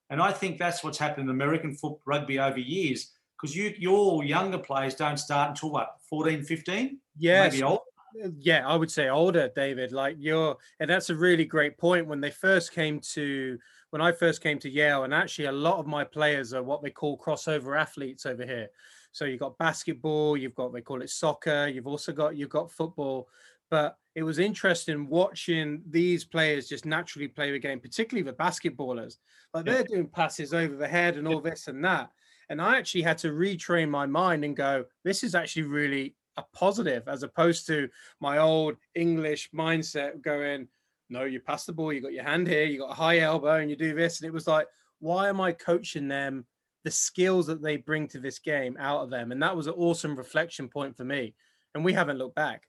And 0.10 0.22
I 0.22 0.32
think 0.32 0.58
that's 0.58 0.84
what's 0.84 0.98
happened 0.98 1.30
in 1.30 1.36
American 1.36 1.74
football 1.74 2.02
rugby 2.06 2.40
over 2.40 2.60
years 2.60 3.12
because 3.36 3.56
you, 3.56 3.74
your 3.78 4.24
younger 4.24 4.58
players 4.58 4.96
don't 4.96 5.18
start 5.18 5.50
until 5.50 5.72
what, 5.72 5.96
14, 6.10 6.44
15? 6.44 7.00
Yes. 7.18 7.54
Maybe 7.54 7.64
old. 7.64 7.80
yeah 8.40 8.66
i 8.66 8.76
would 8.76 8.90
say 8.90 9.10
older 9.10 9.52
david 9.58 9.92
like 9.92 10.16
you're 10.18 10.56
and 10.80 10.90
that's 10.90 11.10
a 11.10 11.16
really 11.16 11.44
great 11.44 11.78
point 11.78 12.08
when 12.08 12.22
they 12.22 12.32
first 12.32 12.72
came 12.72 12.98
to 13.02 13.58
when 13.90 14.02
i 14.02 14.10
first 14.10 14.42
came 14.42 14.58
to 14.58 14.70
yale 14.70 15.04
and 15.04 15.14
actually 15.14 15.46
a 15.46 15.52
lot 15.52 15.80
of 15.80 15.86
my 15.86 16.02
players 16.02 16.54
are 16.54 16.64
what 16.64 16.82
they 16.82 16.90
call 16.90 17.18
crossover 17.18 17.78
athletes 17.78 18.26
over 18.26 18.46
here 18.46 18.70
so 19.12 19.26
you've 19.26 19.42
got 19.42 19.58
basketball 19.58 20.38
you've 20.38 20.56
got 20.56 20.72
they 20.72 20.80
call 20.80 21.02
it 21.02 21.10
soccer 21.10 21.68
you've 21.68 21.88
also 21.88 22.14
got 22.14 22.38
you've 22.38 22.50
got 22.50 22.72
football 22.72 23.28
but 23.70 23.98
it 24.16 24.24
was 24.24 24.40
interesting 24.40 25.08
watching 25.08 25.82
these 25.90 26.24
players 26.24 26.68
just 26.68 26.86
naturally 26.86 27.28
play 27.28 27.52
the 27.52 27.60
game 27.60 27.80
particularly 27.80 28.24
the 28.24 28.36
basketballers 28.38 29.18
like 29.54 29.66
Yeah. 29.66 29.74
they're 29.74 29.84
doing 29.84 30.08
passes 30.08 30.54
over 30.54 30.76
the 30.76 30.88
head 30.88 31.18
and 31.18 31.28
all 31.28 31.42
this 31.42 31.68
and 31.68 31.84
that 31.86 32.10
and 32.50 32.62
i 32.62 32.78
actually 32.78 33.02
had 33.04 33.18
to 33.20 33.32
retrain 33.32 33.90
my 33.90 34.06
mind 34.06 34.44
and 34.46 34.56
go 34.56 34.86
this 35.04 35.24
is 35.24 35.36
actually 35.36 35.64
really 35.64 36.16
a 36.38 36.44
positive 36.54 37.08
as 37.08 37.24
opposed 37.24 37.66
to 37.68 37.90
my 38.20 38.40
old 38.40 38.76
English 38.94 39.50
mindset 39.54 40.22
going, 40.22 40.68
no, 41.10 41.24
you 41.24 41.40
pass 41.40 41.66
the 41.66 41.74
ball, 41.74 41.94
you 41.94 42.02
got 42.02 42.14
your 42.14 42.24
hand 42.24 42.48
here, 42.48 42.66
you 42.66 42.80
got 42.80 42.92
a 42.92 42.96
high 42.96 43.20
elbow, 43.20 43.56
and 43.56 43.70
you 43.70 43.76
do 43.76 43.94
this. 43.94 44.20
And 44.20 44.28
it 44.28 44.34
was 44.34 44.48
like, 44.48 44.68
why 45.00 45.30
am 45.30 45.40
I 45.40 45.52
coaching 45.52 46.08
them 46.08 46.46
the 46.84 46.92
skills 46.92 47.48
that 47.48 47.62
they 47.62 47.78
bring 47.78 48.08
to 48.10 48.20
this 48.20 48.40
game 48.40 48.76
out 48.80 49.02
of 49.02 49.10
them? 49.10 49.32
And 49.32 49.42
that 49.42 49.56
was 49.56 49.68
an 49.68 49.76
awesome 49.78 50.16
reflection 50.16 50.68
point 50.68 50.98
for 50.98 51.06
me. 51.06 51.36
And 51.74 51.86
we 51.86 51.94
haven't 51.94 52.18
looked 52.18 52.36
back. 52.36 52.64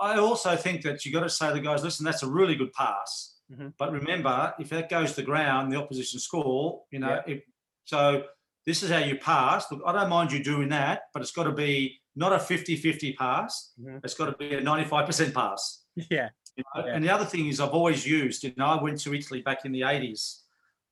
I 0.00 0.18
also 0.18 0.56
think 0.56 0.82
that 0.82 1.04
you've 1.04 1.14
got 1.14 1.22
to 1.22 1.30
say 1.30 1.48
to 1.48 1.54
the 1.54 1.60
guys, 1.60 1.82
listen, 1.82 2.04
that's 2.04 2.22
a 2.22 2.28
really 2.28 2.54
good 2.54 2.72
pass. 2.72 3.34
Mhm. 3.52 3.74
But 3.78 3.92
remember, 3.92 4.54
if 4.58 4.68
that 4.70 4.88
goes 4.88 5.10
to 5.10 5.16
the 5.16 5.22
ground, 5.22 5.72
the 5.72 5.76
opposition 5.76 6.18
score, 6.18 6.82
you 6.90 6.98
know, 6.98 7.22
if, 7.26 7.42
so 7.84 8.24
this 8.64 8.82
is 8.82 8.90
how 8.90 8.98
you 8.98 9.16
pass. 9.16 9.70
Look, 9.70 9.82
I 9.86 9.92
don't 9.92 10.08
mind 10.08 10.32
you 10.32 10.42
doing 10.42 10.68
that, 10.70 11.02
but 11.12 11.22
it's 11.22 11.30
got 11.30 11.44
to 11.44 11.52
be 11.52 12.00
not 12.16 12.32
a 12.32 12.38
50 12.38 12.76
50 12.76 13.12
pass. 13.12 13.72
Mhm. 13.80 14.00
It's 14.04 14.14
got 14.14 14.26
to 14.26 14.36
be 14.36 14.54
a 14.54 14.60
95% 14.60 15.32
pass. 15.34 15.84
Yeah. 16.10 16.28
You 16.56 16.64
know? 16.74 16.86
Yeah. 16.86 16.94
And 16.94 17.04
the 17.04 17.10
other 17.10 17.24
thing 17.24 17.46
is, 17.48 17.60
I've 17.60 17.70
always 17.70 18.06
used, 18.06 18.42
you 18.42 18.52
know, 18.56 18.66
I 18.66 18.82
went 18.82 19.00
to 19.02 19.14
Italy 19.14 19.42
back 19.42 19.64
in 19.64 19.72
the 19.72 19.82
80s 19.82 20.40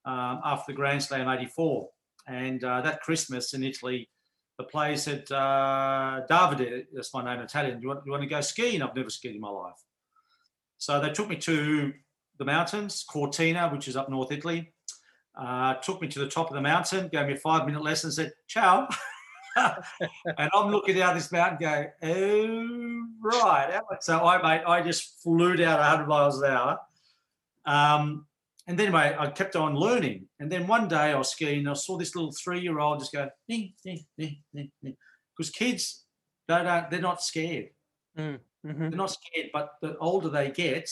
um, 0.04 0.40
after 0.44 0.72
the 0.72 0.76
Grand 0.76 1.02
Slam 1.02 1.28
84. 1.28 1.88
And 2.26 2.62
uh, 2.64 2.80
that 2.82 3.00
Christmas 3.02 3.52
in 3.54 3.62
Italy, 3.64 4.08
the 4.58 4.64
players 4.64 5.02
said, 5.02 5.30
uh, 5.32 6.20
Davide, 6.30 6.86
that's 6.92 7.12
my 7.12 7.24
name 7.24 7.42
Italian, 7.42 7.80
you, 7.80 7.88
want, 7.88 8.00
you 8.06 8.12
want 8.12 8.22
to 8.22 8.28
go 8.28 8.40
skiing? 8.40 8.82
I've 8.82 8.94
never 8.94 9.10
skied 9.10 9.34
in 9.34 9.40
my 9.40 9.50
life. 9.50 9.82
So 10.78 11.00
they 11.00 11.10
took 11.10 11.28
me 11.28 11.36
to 11.36 11.92
the 12.38 12.44
mountains, 12.44 13.04
Cortina, 13.08 13.68
which 13.70 13.88
is 13.88 13.96
up 13.96 14.08
north 14.08 14.30
Italy. 14.30 14.72
Uh, 15.36 15.74
took 15.74 16.00
me 16.00 16.08
to 16.08 16.20
the 16.20 16.28
top 16.28 16.48
of 16.48 16.54
the 16.54 16.60
mountain, 16.60 17.08
gave 17.08 17.26
me 17.26 17.32
a 17.34 17.36
five 17.36 17.66
minute 17.66 17.82
lesson, 17.82 18.12
said, 18.12 18.32
ciao. 18.46 18.88
and 19.56 20.50
I'm 20.54 20.70
looking 20.70 20.96
down 20.96 21.14
this 21.14 21.32
mountain 21.32 21.58
going, 21.60 21.88
oh, 22.02 23.06
right. 23.22 23.80
So 24.00 24.18
I, 24.24 24.42
mate, 24.42 24.64
I 24.66 24.82
just 24.82 25.20
flew 25.22 25.56
down 25.56 25.78
100 25.78 26.06
miles 26.06 26.40
an 26.40 26.50
hour. 26.50 26.78
Um, 27.66 28.26
and 28.66 28.78
then 28.78 28.86
anyway, 28.86 29.14
I 29.18 29.26
kept 29.28 29.56
on 29.56 29.74
learning. 29.74 30.26
And 30.40 30.50
then 30.50 30.66
one 30.66 30.88
day 30.88 31.12
I 31.12 31.16
was 31.16 31.30
skiing, 31.30 31.60
and 31.60 31.68
I 31.68 31.74
saw 31.74 31.98
this 31.98 32.14
little 32.14 32.32
three 32.32 32.60
year 32.60 32.78
old 32.78 33.00
just 33.00 33.12
go, 33.12 33.28
because 33.46 35.50
kids, 35.50 36.04
they 36.48 36.62
don't, 36.62 36.90
they're 36.90 37.00
not 37.00 37.22
scared. 37.22 37.70
Mm. 38.18 38.38
Mm-hmm. 38.66 38.88
They're 38.88 38.90
not 38.90 39.10
scared, 39.10 39.50
but 39.52 39.74
the 39.82 39.98
older 39.98 40.30
they 40.30 40.50
get, 40.50 40.90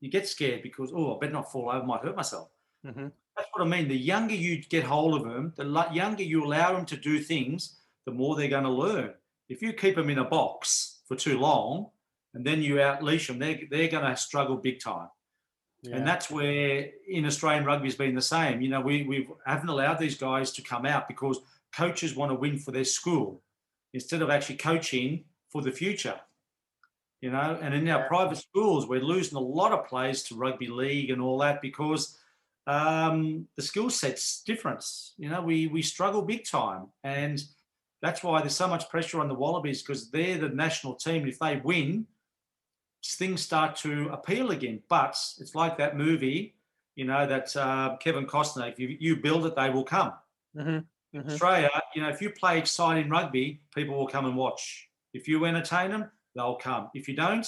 you 0.00 0.10
get 0.10 0.28
scared 0.28 0.62
because 0.62 0.92
oh, 0.94 1.16
I 1.16 1.18
better 1.18 1.32
not 1.32 1.50
fall 1.50 1.70
over, 1.70 1.82
I 1.82 1.84
might 1.84 2.02
hurt 2.02 2.16
myself. 2.16 2.50
Mm-hmm. 2.86 3.08
That's 3.36 3.48
what 3.52 3.66
I 3.66 3.68
mean. 3.68 3.88
The 3.88 3.96
younger 3.96 4.34
you 4.34 4.62
get 4.62 4.84
hold 4.84 5.14
of 5.14 5.24
them, 5.24 5.52
the 5.56 5.88
younger 5.92 6.22
you 6.22 6.44
allow 6.44 6.74
them 6.74 6.86
to 6.86 6.96
do 6.96 7.18
things, 7.18 7.80
the 8.06 8.12
more 8.12 8.36
they're 8.36 8.48
going 8.48 8.64
to 8.64 8.70
learn. 8.70 9.14
If 9.48 9.62
you 9.62 9.72
keep 9.72 9.96
them 9.96 10.10
in 10.10 10.18
a 10.18 10.24
box 10.24 11.00
for 11.08 11.16
too 11.16 11.38
long 11.38 11.90
and 12.34 12.46
then 12.46 12.62
you 12.62 12.80
out 12.80 13.02
leash 13.02 13.26
them, 13.26 13.40
they're, 13.40 13.58
they're 13.68 13.88
going 13.88 14.08
to 14.08 14.16
struggle 14.16 14.56
big 14.56 14.80
time. 14.80 15.08
Yeah. 15.84 15.96
And 15.96 16.06
that's 16.06 16.30
where 16.30 16.88
in 17.06 17.26
Australian 17.26 17.64
rugby 17.64 17.88
has 17.88 17.94
been 17.94 18.14
the 18.14 18.22
same. 18.22 18.62
You 18.62 18.70
know, 18.70 18.80
we 18.80 19.02
we 19.02 19.28
haven't 19.44 19.68
allowed 19.68 19.98
these 19.98 20.16
guys 20.16 20.50
to 20.52 20.62
come 20.62 20.86
out 20.86 21.08
because 21.08 21.40
coaches 21.76 22.16
want 22.16 22.30
to 22.30 22.36
win 22.36 22.58
for 22.58 22.70
their 22.70 22.84
school 22.84 23.42
instead 23.92 24.22
of 24.22 24.30
actually 24.30 24.56
coaching 24.56 25.24
for 25.50 25.60
the 25.60 25.70
future. 25.70 26.18
You 27.20 27.30
know, 27.30 27.58
and 27.60 27.74
in 27.74 27.88
our 27.88 28.00
yeah. 28.00 28.08
private 28.08 28.38
schools, 28.38 28.86
we're 28.86 29.00
losing 29.00 29.36
a 29.36 29.40
lot 29.40 29.72
of 29.72 29.86
players 29.86 30.22
to 30.24 30.36
rugby 30.36 30.68
league 30.68 31.10
and 31.10 31.20
all 31.20 31.38
that 31.38 31.60
because 31.60 32.18
um, 32.66 33.46
the 33.56 33.62
skill 33.62 33.90
set's 33.90 34.42
difference. 34.42 35.12
You 35.18 35.28
know, 35.28 35.42
we 35.42 35.66
we 35.66 35.82
struggle 35.82 36.22
big 36.22 36.44
time, 36.46 36.86
and 37.02 37.42
that's 38.00 38.22
why 38.22 38.40
there's 38.40 38.56
so 38.56 38.68
much 38.68 38.88
pressure 38.88 39.20
on 39.20 39.28
the 39.28 39.34
Wallabies 39.34 39.82
because 39.82 40.10
they're 40.10 40.38
the 40.38 40.48
national 40.48 40.94
team. 40.94 41.26
If 41.26 41.38
they 41.38 41.60
win, 41.62 42.06
things 43.12 43.42
start 43.42 43.76
to 43.76 44.08
appeal 44.10 44.50
again. 44.50 44.82
But 44.88 45.16
it's 45.38 45.54
like 45.54 45.78
that 45.78 45.96
movie, 45.96 46.54
you 46.96 47.04
know, 47.04 47.26
that 47.26 47.54
uh, 47.56 47.96
Kevin 47.98 48.26
Costner. 48.26 48.70
If 48.70 48.78
you, 48.78 48.96
you 48.98 49.16
build 49.16 49.46
it, 49.46 49.56
they 49.56 49.70
will 49.70 49.84
come. 49.84 50.12
Mm-hmm. 50.56 51.18
Mm-hmm. 51.18 51.30
Australia, 51.30 51.70
you 51.94 52.02
know, 52.02 52.08
if 52.08 52.20
you 52.20 52.30
play 52.30 52.58
exciting 52.58 53.08
rugby, 53.08 53.60
people 53.74 53.96
will 53.96 54.08
come 54.08 54.26
and 54.26 54.36
watch. 54.36 54.88
If 55.12 55.28
you 55.28 55.44
entertain 55.44 55.90
them, 55.90 56.10
they'll 56.34 56.56
come. 56.56 56.90
If 56.94 57.08
you 57.08 57.14
don't, 57.14 57.46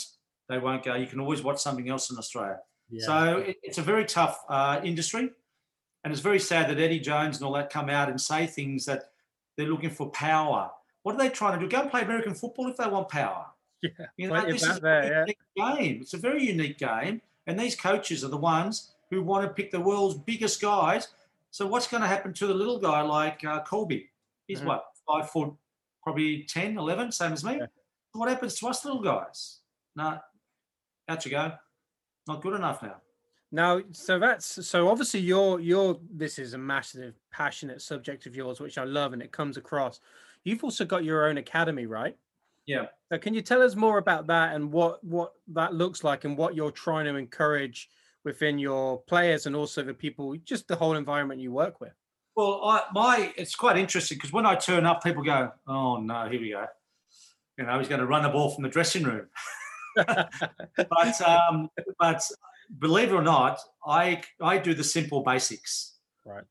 they 0.49 0.59
won't 0.59 0.85
go. 0.85 0.95
You 0.95 1.07
can 1.07 1.19
always 1.19 1.43
watch 1.43 1.59
something 1.59 1.89
else 1.89 2.11
in 2.11 2.19
Australia. 2.19 2.61
Yeah. 2.89 3.07
So 3.07 3.37
it, 3.39 3.57
it's 3.65 3.79
a 3.79 3.83
very 3.83 4.05
tough 4.05 4.41
uh, 4.49 4.81
industry, 4.85 5.31
and 6.05 6.13
it's 6.13 6.23
very 6.23 6.39
sad 6.39 6.71
that 6.71 6.79
Eddie 6.79 7.01
Jones 7.01 7.39
and 7.39 7.47
all 7.47 7.55
that 7.55 7.71
come 7.71 7.91
out 7.91 8.09
and 8.09 8.21
say 8.21 8.47
things 8.47 8.85
that 8.85 9.11
they're 9.57 9.67
looking 9.67 9.91
for 9.91 10.11
power. 10.11 10.71
What 11.03 11.17
are 11.17 11.19
they 11.19 11.29
trying 11.29 11.59
to 11.59 11.65
do? 11.65 11.69
Go 11.69 11.83
and 11.83 11.91
play 11.91 12.03
American 12.03 12.35
football 12.35 12.69
if 12.69 12.77
they 12.77 12.87
want 12.87 13.09
power. 13.09 13.47
Yeah, 13.99 14.07
you 14.16 14.28
know, 14.28 14.47
this 14.47 14.62
is 14.62 14.81
there, 14.81 15.25
a 15.25 15.26
yeah. 15.57 15.75
game. 15.76 15.99
It's 16.00 16.14
a 16.14 16.19
very 16.19 16.45
unique 16.45 16.78
game, 16.78 17.21
and 17.47 17.59
these 17.59 17.75
coaches 17.76 18.25
are 18.25 18.28
the 18.28 18.37
ones 18.37 18.93
who 19.11 19.23
want 19.23 19.45
to 19.45 19.52
pick 19.52 19.71
the 19.71 19.81
world's 19.81 20.19
biggest 20.19 20.61
guys. 20.61 21.09
So 21.50 21.66
what's 21.66 21.87
going 21.87 22.02
to 22.02 22.09
happen 22.09 22.33
to 22.35 22.47
the 22.47 22.55
little 22.55 22.78
guy 22.78 23.02
like 23.02 23.45
uh, 23.45 23.62
Kolbe? 23.64 24.07
He's 24.47 24.59
mm-hmm. 24.59 24.69
what 24.69 24.85
five 25.07 25.31
foot, 25.31 25.52
probably 26.02 26.45
10, 26.45 26.76
11, 26.76 27.12
same 27.12 27.33
as 27.33 27.45
me. 27.45 27.57
Yeah. 27.59 27.66
What 28.12 28.28
happens 28.28 28.59
to 28.61 28.69
us 28.69 28.85
little 28.85 29.02
guys? 29.02 29.61
No, 29.95 30.19
out 31.09 31.25
you 31.25 31.31
go. 31.31 31.52
Not 32.26 32.43
good 32.43 32.55
enough 32.55 32.83
now. 32.83 32.97
Now, 33.52 33.81
so 33.93 34.19
that's 34.19 34.66
so 34.66 34.88
obviously 34.88 35.21
you're 35.21 35.61
you're 35.61 35.99
this 36.12 36.38
is 36.38 36.55
a 36.55 36.59
massive 36.59 37.14
passionate 37.31 37.81
subject 37.81 38.26
of 38.26 38.35
yours, 38.35 38.61
which 38.61 38.76
I 38.76 38.85
love, 38.85 39.12
and 39.12 39.23
it 39.23 39.31
comes 39.31 39.57
across. 39.57 40.00
You've 40.45 40.64
also 40.64 40.85
got 40.85 41.05
your 41.05 41.26
own 41.26 41.38
academy, 41.38 41.87
right? 41.87 42.16
Yeah. 42.66 42.87
So 43.12 43.18
can 43.18 43.32
you 43.32 43.42
tell 43.42 43.62
us 43.62 43.76
more 43.76 43.99
about 43.99 44.26
that 44.26 44.54
and 44.54 44.73
what 44.73 45.02
what 45.04 45.32
that 45.49 45.73
looks 45.73 46.02
like 46.02 46.25
and 46.25 46.37
what 46.37 46.56
you're 46.56 46.73
trying 46.73 47.04
to 47.06 47.14
encourage 47.14 47.88
within 48.25 48.58
your 48.58 49.00
players 49.02 49.46
and 49.46 49.54
also 49.54 49.82
the 49.82 49.94
people, 49.94 50.37
just 50.44 50.66
the 50.66 50.75
whole 50.75 50.96
environment 50.96 51.40
you 51.40 51.52
work 51.52 51.80
with? 51.80 51.92
Well, 52.35 52.61
I, 52.64 52.82
my 52.92 53.32
it's 53.37 53.54
quite 53.54 53.78
interesting 53.78 54.18
because 54.18 54.32
when 54.32 54.44
I 54.44 54.56
turn 54.56 54.85
up, 54.85 55.02
people 55.02 55.23
go, 55.23 55.52
"Oh 55.66 55.99
no, 55.99 56.28
here 56.28 56.40
we 56.40 56.50
go." 56.50 56.66
You 57.56 57.64
know, 57.64 57.78
he's 57.78 57.88
going 57.88 58.00
to 58.00 58.06
run 58.06 58.25
the 58.25 58.28
ball 58.28 58.50
from 58.50 58.64
the 58.64 58.68
dressing 58.68 59.04
room. 59.04 59.28
but 59.96 61.20
um, 61.23 61.70
but 61.99 62.23
believe 62.78 63.11
it 63.11 63.14
or 63.14 63.23
not, 63.23 63.61
I 63.87 64.23
I 64.42 64.58
do 64.58 64.75
the 64.75 64.85
simple 64.85 65.23
basics. 65.23 65.94
Right. 66.26 66.44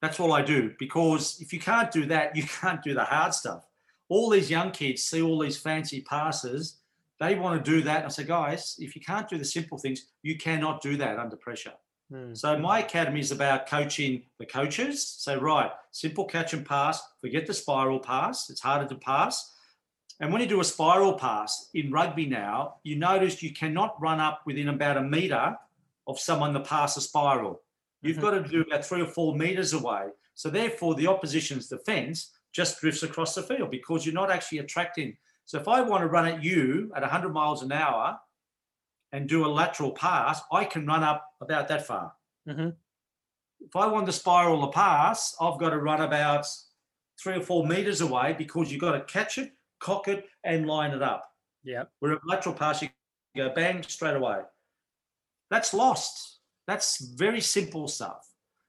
That's 0.00 0.18
all 0.18 0.32
I 0.32 0.42
do 0.42 0.74
because 0.78 1.40
if 1.40 1.52
you 1.52 1.60
can't 1.60 1.90
do 1.92 2.06
that, 2.06 2.34
you 2.34 2.42
can't 2.42 2.82
do 2.82 2.94
the 2.94 3.04
hard 3.04 3.34
stuff 3.34 3.65
all 4.08 4.30
these 4.30 4.50
young 4.50 4.70
kids 4.70 5.02
see 5.02 5.22
all 5.22 5.38
these 5.38 5.56
fancy 5.56 6.00
passes. 6.02 6.78
They 7.18 7.34
want 7.34 7.64
to 7.64 7.70
do 7.70 7.82
that. 7.82 8.04
I 8.04 8.08
say, 8.08 8.24
guys, 8.24 8.76
if 8.78 8.94
you 8.94 9.00
can't 9.00 9.28
do 9.28 9.38
the 9.38 9.44
simple 9.44 9.78
things, 9.78 10.06
you 10.22 10.36
cannot 10.36 10.82
do 10.82 10.96
that 10.98 11.18
under 11.18 11.36
pressure. 11.36 11.72
Hmm. 12.12 12.34
So 12.34 12.58
my 12.58 12.80
academy 12.80 13.20
is 13.20 13.32
about 13.32 13.66
coaching 13.66 14.22
the 14.38 14.46
coaches. 14.46 15.06
Say, 15.06 15.36
right, 15.36 15.70
simple 15.90 16.24
catch 16.24 16.52
and 16.52 16.64
pass. 16.64 17.02
Forget 17.20 17.46
the 17.46 17.54
spiral 17.54 17.98
pass. 17.98 18.50
It's 18.50 18.60
harder 18.60 18.88
to 18.88 18.96
pass. 18.96 19.52
And 20.20 20.32
when 20.32 20.40
you 20.40 20.48
do 20.48 20.60
a 20.60 20.64
spiral 20.64 21.14
pass 21.14 21.68
in 21.74 21.90
rugby 21.90 22.26
now, 22.26 22.76
you 22.84 22.96
notice 22.96 23.42
you 23.42 23.52
cannot 23.52 24.00
run 24.00 24.20
up 24.20 24.42
within 24.46 24.68
about 24.68 24.96
a 24.96 25.02
meter 25.02 25.56
of 26.06 26.18
someone 26.18 26.54
to 26.54 26.60
pass 26.60 26.96
a 26.96 27.00
spiral. 27.00 27.60
You've 28.02 28.16
mm-hmm. 28.16 28.24
got 28.24 28.30
to 28.30 28.48
do 28.48 28.62
about 28.62 28.84
three 28.84 29.02
or 29.02 29.06
four 29.06 29.36
meters 29.36 29.72
away. 29.72 30.06
So 30.34 30.48
therefore, 30.48 30.94
the 30.94 31.06
opposition's 31.06 31.68
defence 31.68 32.35
just 32.56 32.80
drifts 32.80 33.02
across 33.02 33.34
the 33.34 33.42
field 33.42 33.70
because 33.70 34.06
you're 34.06 34.14
not 34.14 34.30
actually 34.30 34.58
attracting. 34.58 35.14
So 35.44 35.58
if 35.58 35.68
I 35.68 35.82
want 35.82 36.00
to 36.00 36.08
run 36.08 36.26
at 36.26 36.42
you 36.42 36.90
at 36.96 37.02
100 37.02 37.28
miles 37.28 37.62
an 37.62 37.70
hour 37.70 38.18
and 39.12 39.28
do 39.28 39.44
a 39.44 39.46
lateral 39.46 39.92
pass, 39.92 40.40
I 40.50 40.64
can 40.64 40.86
run 40.86 41.04
up 41.04 41.28
about 41.42 41.68
that 41.68 41.86
far. 41.86 42.14
Mm-hmm. 42.48 42.70
If 43.60 43.76
I 43.76 43.86
want 43.88 44.06
to 44.06 44.12
spiral 44.12 44.62
the 44.62 44.68
pass, 44.68 45.36
I've 45.38 45.60
got 45.60 45.70
to 45.70 45.78
run 45.78 46.00
about 46.00 46.46
three 47.22 47.36
or 47.36 47.42
four 47.42 47.66
meters 47.66 48.00
away 48.00 48.34
because 48.36 48.72
you've 48.72 48.80
got 48.80 48.92
to 48.92 49.00
catch 49.00 49.36
it, 49.36 49.52
cock 49.78 50.08
it, 50.08 50.24
and 50.42 50.66
line 50.66 50.92
it 50.92 51.02
up. 51.02 51.28
Yeah. 51.62 51.84
Where 52.00 52.12
a 52.12 52.20
lateral 52.24 52.54
pass, 52.54 52.80
you 52.80 52.88
go 53.36 53.50
bang 53.54 53.82
straight 53.82 54.16
away. 54.16 54.38
That's 55.50 55.74
lost. 55.74 56.40
That's 56.66 57.04
very 57.04 57.42
simple 57.42 57.86
stuff. 57.86 58.26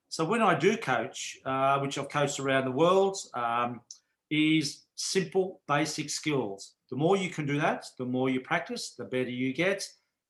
So 0.10 0.26
when 0.26 0.42
I 0.42 0.58
do 0.58 0.78
coach, 0.78 1.38
uh, 1.46 1.80
which 1.80 1.98
I've 1.98 2.10
coached 2.10 2.40
around 2.40 2.66
the 2.66 2.72
world, 2.72 3.18
um, 3.34 3.82
is 4.30 4.86
simple, 4.96 5.62
basic 5.68 6.10
skills. 6.10 6.74
The 6.90 6.96
more 6.96 7.18
you 7.18 7.30
can 7.30 7.46
do 7.46 7.60
that, 7.60 7.86
the 7.98 8.06
more 8.06 8.30
you 8.30 8.40
practice, 8.40 8.94
the 8.98 9.06
better 9.06 9.30
you 9.30 9.54
get. 9.54 9.88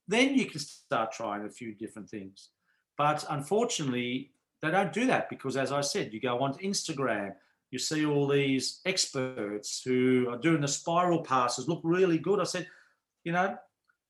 Then 0.08 0.34
you 0.34 0.46
can 0.46 0.60
start 0.60 1.12
trying 1.12 1.44
a 1.44 1.50
few 1.50 1.74
different 1.74 2.08
things. 2.08 2.50
But 2.96 3.24
unfortunately, 3.30 4.32
they 4.60 4.70
don't 4.70 4.92
do 4.92 5.06
that 5.06 5.30
because, 5.30 5.56
as 5.56 5.70
I 5.70 5.82
said, 5.82 6.12
you 6.12 6.20
go 6.20 6.40
onto 6.40 6.58
Instagram, 6.58 7.34
you 7.70 7.78
see 7.78 8.04
all 8.04 8.26
these 8.26 8.80
experts 8.84 9.82
who 9.84 10.28
are 10.30 10.38
doing 10.38 10.62
the 10.62 10.68
spiral 10.68 11.22
passes, 11.22 11.68
look 11.68 11.80
really 11.84 12.18
good. 12.18 12.40
I 12.40 12.44
said, 12.44 12.66
you 13.24 13.32
know, 13.32 13.56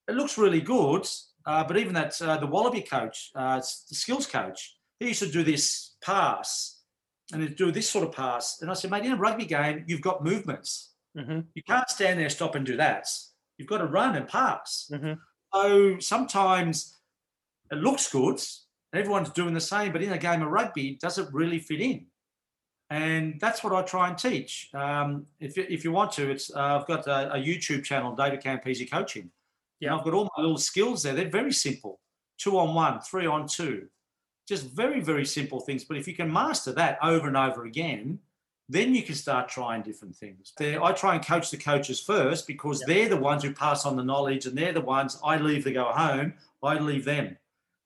it 0.08 0.14
looks 0.14 0.38
really 0.38 0.60
good, 0.60 1.06
uh, 1.44 1.64
but 1.64 1.76
even 1.76 1.92
that 1.94 2.20
uh, 2.22 2.38
the 2.38 2.46
Wallaby 2.46 2.80
coach, 2.80 3.30
uh, 3.34 3.56
the 3.56 3.94
skills 3.94 4.26
coach, 4.26 4.77
he 5.00 5.08
used 5.08 5.22
to 5.22 5.30
do 5.30 5.42
this 5.42 5.96
pass 6.02 6.80
and 7.32 7.42
he'd 7.42 7.56
do 7.56 7.70
this 7.70 7.88
sort 7.88 8.06
of 8.06 8.14
pass. 8.14 8.62
And 8.62 8.70
I 8.70 8.74
said, 8.74 8.90
mate, 8.90 9.04
in 9.04 9.12
a 9.12 9.16
rugby 9.16 9.44
game, 9.44 9.84
you've 9.86 10.00
got 10.00 10.24
movements. 10.24 10.92
Mm-hmm. 11.16 11.40
You 11.54 11.62
can't 11.62 11.88
stand 11.88 12.18
there, 12.18 12.28
stop 12.30 12.54
and 12.54 12.64
do 12.64 12.76
that. 12.76 13.08
You've 13.58 13.68
got 13.68 13.78
to 13.78 13.86
run 13.86 14.16
and 14.16 14.26
pass. 14.26 14.90
Mm-hmm. 14.92 15.14
So 15.54 15.98
sometimes 15.98 16.98
it 17.70 17.76
looks 17.78 18.10
good. 18.10 18.40
Everyone's 18.94 19.30
doing 19.30 19.54
the 19.54 19.60
same, 19.60 19.92
but 19.92 20.02
in 20.02 20.12
a 20.12 20.18
game 20.18 20.42
of 20.42 20.48
rugby, 20.48 20.98
does 21.00 21.18
it 21.18 21.28
really 21.32 21.58
fit 21.58 21.80
in? 21.80 22.06
And 22.90 23.38
that's 23.38 23.62
what 23.62 23.74
I 23.74 23.82
try 23.82 24.08
and 24.08 24.16
teach. 24.16 24.70
Um, 24.72 25.26
if, 25.40 25.58
you, 25.58 25.66
if 25.68 25.84
you 25.84 25.92
want 25.92 26.12
to, 26.12 26.30
it's 26.30 26.50
uh, 26.54 26.78
I've 26.80 26.86
got 26.86 27.06
a, 27.06 27.34
a, 27.34 27.36
YouTube 27.36 27.84
channel, 27.84 28.16
David 28.16 28.42
Campese 28.42 28.90
Coaching. 28.90 29.30
Yeah, 29.80 29.94
I've 29.94 30.04
got 30.04 30.14
all 30.14 30.30
my 30.36 30.42
little 30.42 30.56
skills 30.56 31.02
there. 31.02 31.12
They're 31.12 31.28
very 31.28 31.52
simple: 31.52 32.00
two 32.38 32.58
on 32.58 32.74
one, 32.74 33.00
three 33.00 33.26
on 33.26 33.46
two, 33.46 33.88
just 34.48 34.70
very, 34.70 35.00
very 35.00 35.26
simple 35.26 35.60
things. 35.60 35.84
But 35.84 35.98
if 35.98 36.08
you 36.08 36.14
can 36.14 36.32
master 36.32 36.72
that 36.72 36.98
over 37.02 37.28
and 37.28 37.36
over 37.36 37.66
again, 37.66 38.18
then 38.68 38.94
you 38.94 39.02
can 39.02 39.14
start 39.14 39.48
trying 39.48 39.82
different 39.82 40.14
things. 40.16 40.52
I 40.60 40.92
try 40.92 41.14
and 41.14 41.24
coach 41.24 41.50
the 41.50 41.56
coaches 41.56 42.00
first 42.00 42.46
because 42.46 42.80
they're 42.80 43.08
the 43.08 43.16
ones 43.16 43.42
who 43.42 43.52
pass 43.52 43.86
on 43.86 43.96
the 43.96 44.02
knowledge 44.02 44.46
and 44.46 44.56
they're 44.56 44.72
the 44.72 44.80
ones 44.80 45.18
I 45.24 45.36
leave 45.36 45.64
to 45.64 45.72
go 45.72 45.84
home, 45.84 46.34
I 46.62 46.78
leave 46.78 47.04
them. 47.04 47.36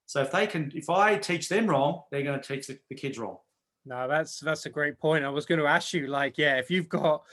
So 0.06 0.22
if 0.22 0.32
they 0.32 0.46
can, 0.46 0.72
if 0.74 0.90
I 0.90 1.16
teach 1.16 1.48
them 1.48 1.66
wrong, 1.66 2.02
they're 2.10 2.22
going 2.22 2.40
to 2.40 2.46
teach 2.46 2.66
the, 2.66 2.78
the 2.88 2.94
kids 2.94 3.18
wrong. 3.18 3.38
No, 3.84 4.06
that's 4.08 4.40
that's 4.40 4.66
a 4.66 4.70
great 4.70 4.98
point. 4.98 5.24
I 5.24 5.28
was 5.28 5.46
going 5.46 5.60
to 5.60 5.66
ask 5.66 5.92
you, 5.92 6.06
like, 6.06 6.38
yeah, 6.38 6.56
if 6.56 6.70
you've 6.70 6.88
got 6.88 7.24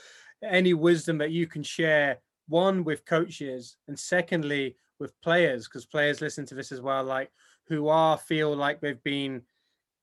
any 0.42 0.74
wisdom 0.74 1.18
that 1.18 1.30
you 1.30 1.46
can 1.46 1.62
share, 1.62 2.18
one 2.48 2.84
with 2.84 3.04
coaches, 3.04 3.76
and 3.86 3.98
secondly 3.98 4.76
with 4.98 5.20
players, 5.22 5.66
because 5.66 5.84
players 5.84 6.20
listen 6.20 6.46
to 6.46 6.54
this 6.54 6.72
as 6.72 6.80
well. 6.80 7.04
Like, 7.04 7.30
who 7.70 7.88
are 7.88 8.18
feel 8.18 8.54
like 8.54 8.80
they've 8.80 9.02
been 9.02 9.40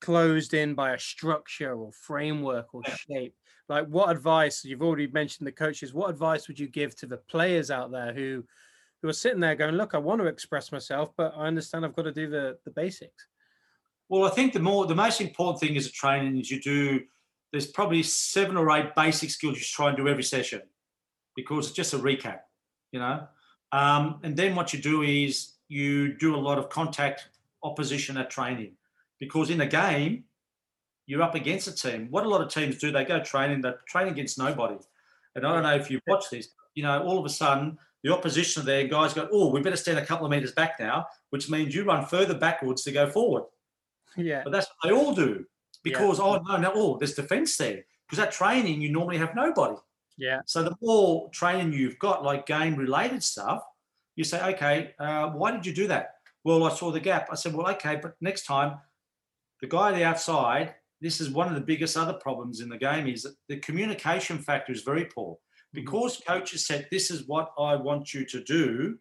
closed 0.00 0.54
in 0.54 0.74
by 0.74 0.94
a 0.94 0.98
structure 0.98 1.74
or 1.74 1.92
framework 1.92 2.74
or 2.74 2.82
shape. 2.84 3.34
Like 3.68 3.86
what 3.86 4.10
advice 4.10 4.64
you've 4.64 4.82
already 4.82 5.06
mentioned 5.08 5.46
the 5.46 5.52
coaches 5.52 5.94
what 5.94 6.10
advice 6.10 6.48
would 6.48 6.58
you 6.58 6.68
give 6.68 6.96
to 6.96 7.06
the 7.06 7.18
players 7.18 7.70
out 7.70 7.92
there 7.92 8.12
who 8.12 8.44
who 9.02 9.08
are 9.08 9.12
sitting 9.12 9.40
there 9.40 9.54
going 9.54 9.74
look 9.74 9.94
i 9.94 9.98
want 9.98 10.22
to 10.22 10.26
express 10.26 10.72
myself 10.72 11.10
but 11.18 11.34
i 11.36 11.46
understand 11.46 11.84
i've 11.84 11.94
got 11.94 12.04
to 12.04 12.12
do 12.12 12.30
the 12.30 12.56
the 12.64 12.70
basics 12.70 13.26
well 14.08 14.24
i 14.24 14.30
think 14.30 14.54
the 14.54 14.58
more 14.58 14.86
the 14.86 14.94
most 14.94 15.20
important 15.20 15.60
thing 15.60 15.76
is 15.76 15.86
a 15.86 15.92
training 15.92 16.40
is 16.40 16.50
you 16.50 16.58
do 16.62 16.98
there's 17.52 17.66
probably 17.66 18.02
seven 18.02 18.56
or 18.56 18.70
eight 18.70 18.94
basic 18.96 19.28
skills 19.28 19.58
you 19.58 19.64
try 19.64 19.88
and 19.88 19.98
do 19.98 20.08
every 20.08 20.22
session 20.22 20.62
because 21.36 21.66
it's 21.66 21.76
just 21.76 21.92
a 21.92 21.98
recap 21.98 22.38
you 22.92 23.00
know. 23.00 23.26
Um, 23.72 24.20
and 24.22 24.36
then 24.36 24.54
what 24.54 24.72
you 24.72 24.80
do 24.80 25.02
is 25.02 25.52
you 25.68 26.16
do 26.16 26.34
a 26.34 26.38
lot 26.38 26.58
of 26.58 26.70
contact 26.70 27.28
opposition 27.62 28.16
at 28.16 28.30
training 28.30 28.72
because 29.18 29.50
in 29.50 29.60
a 29.60 29.66
game, 29.66 30.24
you're 31.06 31.22
up 31.22 31.34
against 31.34 31.68
a 31.68 31.74
team. 31.74 32.08
What 32.10 32.26
a 32.26 32.28
lot 32.28 32.42
of 32.42 32.52
teams 32.52 32.78
do, 32.78 32.92
they 32.92 33.04
go 33.04 33.20
training, 33.20 33.62
they 33.62 33.72
train 33.88 34.08
against 34.08 34.38
nobody. 34.38 34.76
And 35.34 35.46
I 35.46 35.52
don't 35.52 35.62
know 35.62 35.74
if 35.74 35.90
you 35.90 36.00
watch 36.06 36.24
this, 36.30 36.48
you 36.74 36.82
know, 36.82 37.02
all 37.02 37.18
of 37.18 37.24
a 37.24 37.30
sudden 37.30 37.78
the 38.04 38.12
opposition 38.12 38.64
there, 38.64 38.86
guys 38.86 39.14
go, 39.14 39.28
oh, 39.32 39.50
we 39.50 39.60
better 39.60 39.76
stand 39.76 39.98
a 39.98 40.06
couple 40.06 40.26
of 40.26 40.30
meters 40.30 40.52
back 40.52 40.78
now, 40.78 41.06
which 41.30 41.50
means 41.50 41.74
you 41.74 41.84
run 41.84 42.06
further 42.06 42.34
backwards 42.34 42.82
to 42.84 42.92
go 42.92 43.08
forward. 43.08 43.44
Yeah. 44.16 44.42
But 44.44 44.52
that's 44.52 44.66
what 44.66 44.88
they 44.88 44.94
all 44.94 45.14
do 45.14 45.44
because, 45.82 46.18
yeah. 46.18 46.24
oh, 46.24 46.42
no, 46.46 46.56
no, 46.56 46.72
oh, 46.74 46.98
there's 46.98 47.14
defense 47.14 47.56
there. 47.56 47.84
Because 48.06 48.24
at 48.24 48.32
training, 48.32 48.80
you 48.80 48.90
normally 48.90 49.18
have 49.18 49.34
nobody. 49.34 49.76
Yeah. 50.16 50.40
So 50.46 50.62
the 50.62 50.76
more 50.80 51.30
training 51.30 51.72
you've 51.72 51.98
got, 51.98 52.24
like 52.24 52.46
game 52.46 52.74
related 52.76 53.22
stuff, 53.22 53.62
you 54.16 54.24
say, 54.24 54.42
okay, 54.54 54.94
uh, 54.98 55.28
why 55.28 55.52
did 55.52 55.64
you 55.64 55.72
do 55.72 55.86
that? 55.88 56.16
Well, 56.48 56.64
I 56.64 56.74
saw 56.74 56.90
the 56.90 56.98
gap. 56.98 57.28
I 57.30 57.34
said, 57.34 57.52
well, 57.52 57.68
okay, 57.72 57.98
but 58.00 58.14
next 58.22 58.46
time, 58.46 58.78
the 59.60 59.66
guy 59.66 59.88
on 59.88 59.98
the 59.98 60.04
outside, 60.04 60.76
this 60.98 61.20
is 61.20 61.28
one 61.28 61.46
of 61.46 61.54
the 61.54 61.60
biggest 61.60 61.94
other 61.94 62.14
problems 62.14 62.62
in 62.62 62.70
the 62.70 62.78
game 62.78 63.06
is 63.06 63.24
that 63.24 63.34
the 63.50 63.58
communication 63.58 64.38
factor 64.38 64.72
is 64.72 64.80
very 64.80 65.04
poor. 65.04 65.34
Mm-hmm. 65.34 65.80
Because 65.80 66.22
coaches 66.26 66.66
said, 66.66 66.88
this 66.90 67.10
is 67.10 67.28
what 67.28 67.52
I 67.58 67.76
want 67.76 68.14
you 68.14 68.24
to 68.24 68.42
do, 68.42 68.96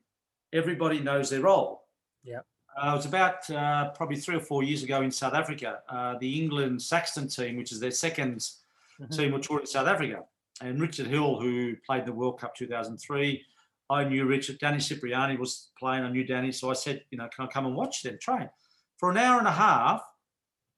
everybody 0.51 0.99
knows 0.99 1.29
their 1.29 1.39
role. 1.39 1.83
Yeah. 2.21 2.39
Uh, 2.77 2.91
it 2.91 2.95
was 2.97 3.05
about 3.05 3.49
uh, 3.49 3.91
probably 3.91 4.17
three 4.17 4.35
or 4.35 4.41
four 4.41 4.63
years 4.63 4.83
ago 4.83 5.01
in 5.01 5.09
South 5.09 5.33
Africa. 5.33 5.79
Uh, 5.87 6.17
the 6.19 6.41
England 6.41 6.81
Saxons 6.81 7.33
team, 7.33 7.55
which 7.55 7.71
is 7.71 7.79
their 7.79 7.91
2nd 7.91 8.35
mm-hmm. 8.35 9.05
team, 9.05 9.31
were 9.31 9.39
touring 9.39 9.67
South 9.67 9.87
Africa. 9.87 10.19
And 10.59 10.81
Richard 10.81 11.07
Hill, 11.07 11.39
who 11.39 11.77
played 11.85 12.05
the 12.05 12.11
World 12.11 12.41
Cup 12.41 12.55
2003, 12.55 13.41
I 13.89 14.03
knew 14.03 14.25
Richard. 14.25 14.59
Danny 14.59 14.79
Cipriani 14.79 15.37
was 15.37 15.69
playing. 15.79 16.03
I 16.03 16.11
knew 16.11 16.25
Danny. 16.25 16.51
So 16.51 16.69
I 16.69 16.73
said, 16.73 17.03
you 17.09 17.17
know, 17.17 17.29
can 17.33 17.45
I 17.45 17.47
come 17.47 17.65
and 17.65 17.75
watch 17.75 18.03
them 18.03 18.17
train? 18.21 18.49
For 18.97 19.11
an 19.11 19.17
hour 19.17 19.39
and 19.39 19.47
a 19.47 19.51
half, 19.51 20.03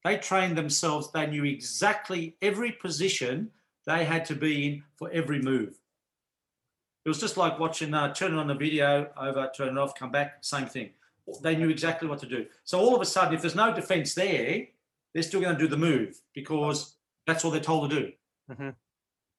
they 0.04 0.18
trained 0.18 0.58
themselves. 0.58 1.12
They 1.12 1.28
knew 1.28 1.44
exactly 1.46 2.36
every 2.42 2.72
position 2.72 3.51
they 3.86 4.06
had 4.06 4.25
to 4.25 4.36
be 4.36 4.68
in 4.68 4.84
for 4.98 5.10
every 5.12 5.42
move. 5.42 5.80
It 7.06 7.10
was 7.10 7.20
just 7.20 7.38
like 7.38 7.60
watching, 7.60 7.94
uh, 7.94 8.13
turning 8.13 8.38
on 8.38 8.48
the 8.48 8.54
video 8.54 9.10
over, 9.20 9.50
turn 9.56 9.70
it 9.70 9.78
off, 9.78 9.96
come 9.96 10.12
back, 10.12 10.38
same 10.42 10.68
thing. 10.68 10.92
They 11.42 11.56
knew 11.56 11.70
exactly 11.70 12.08
what 12.08 12.20
to 12.20 12.28
do. 12.28 12.46
So 12.63 12.80
all 12.80 12.96
of 12.96 13.01
a 13.01 13.06
sudden, 13.06 13.34
if 13.34 13.42
there's 13.42 13.56
no 13.56 13.74
defense 13.74 14.13
there, 14.13 14.68
they're 15.13 15.24
still 15.24 15.42
going 15.42 15.56
to 15.56 15.62
do 15.62 15.68
the 15.68 15.78
move 15.78 16.20
because 16.34 16.96
that's 17.25 17.44
all 17.46 17.51
they're 17.51 17.62
told 17.62 17.89
to 17.89 18.00
do. 18.00 18.12
Mm-hmm. 18.51 18.70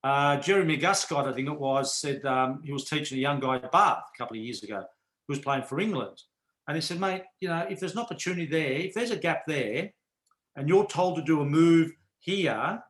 Uh, 0.03 0.39
Jeremy 0.39 0.79
Guscott, 0.79 1.29
I 1.29 1.33
think 1.33 1.49
it 1.49 1.61
was, 1.61 1.95
said 1.95 2.25
um, 2.25 2.63
he 2.65 2.73
was 2.73 2.85
teaching 2.85 3.19
a 3.19 3.21
young 3.21 3.41
guy 3.41 3.57
at 3.57 3.71
Bath 3.71 4.05
a 4.15 4.19
couple 4.19 4.37
of 4.37 4.43
years 4.43 4.63
ago 4.63 4.79
who 4.79 5.33
was 5.33 5.41
playing 5.41 5.65
for 5.65 5.79
England. 5.79 6.23
And 6.67 6.77
he 6.77 6.81
said, 6.81 7.01
mate, 7.01 7.25
you 7.41 7.49
know, 7.49 7.67
if 7.69 7.81
there's 7.81 7.93
an 7.93 7.99
opportunity 7.99 8.47
there, 8.47 8.73
if 8.73 8.95
there's 8.95 9.11
a 9.11 9.17
gap 9.17 9.43
there, 9.47 9.91
and 10.57 10.69
you're 10.69 10.87
told 10.87 11.17
to 11.17 11.23
do 11.23 11.41
a 11.41 11.45
move 11.45 11.93
here, 12.19 12.83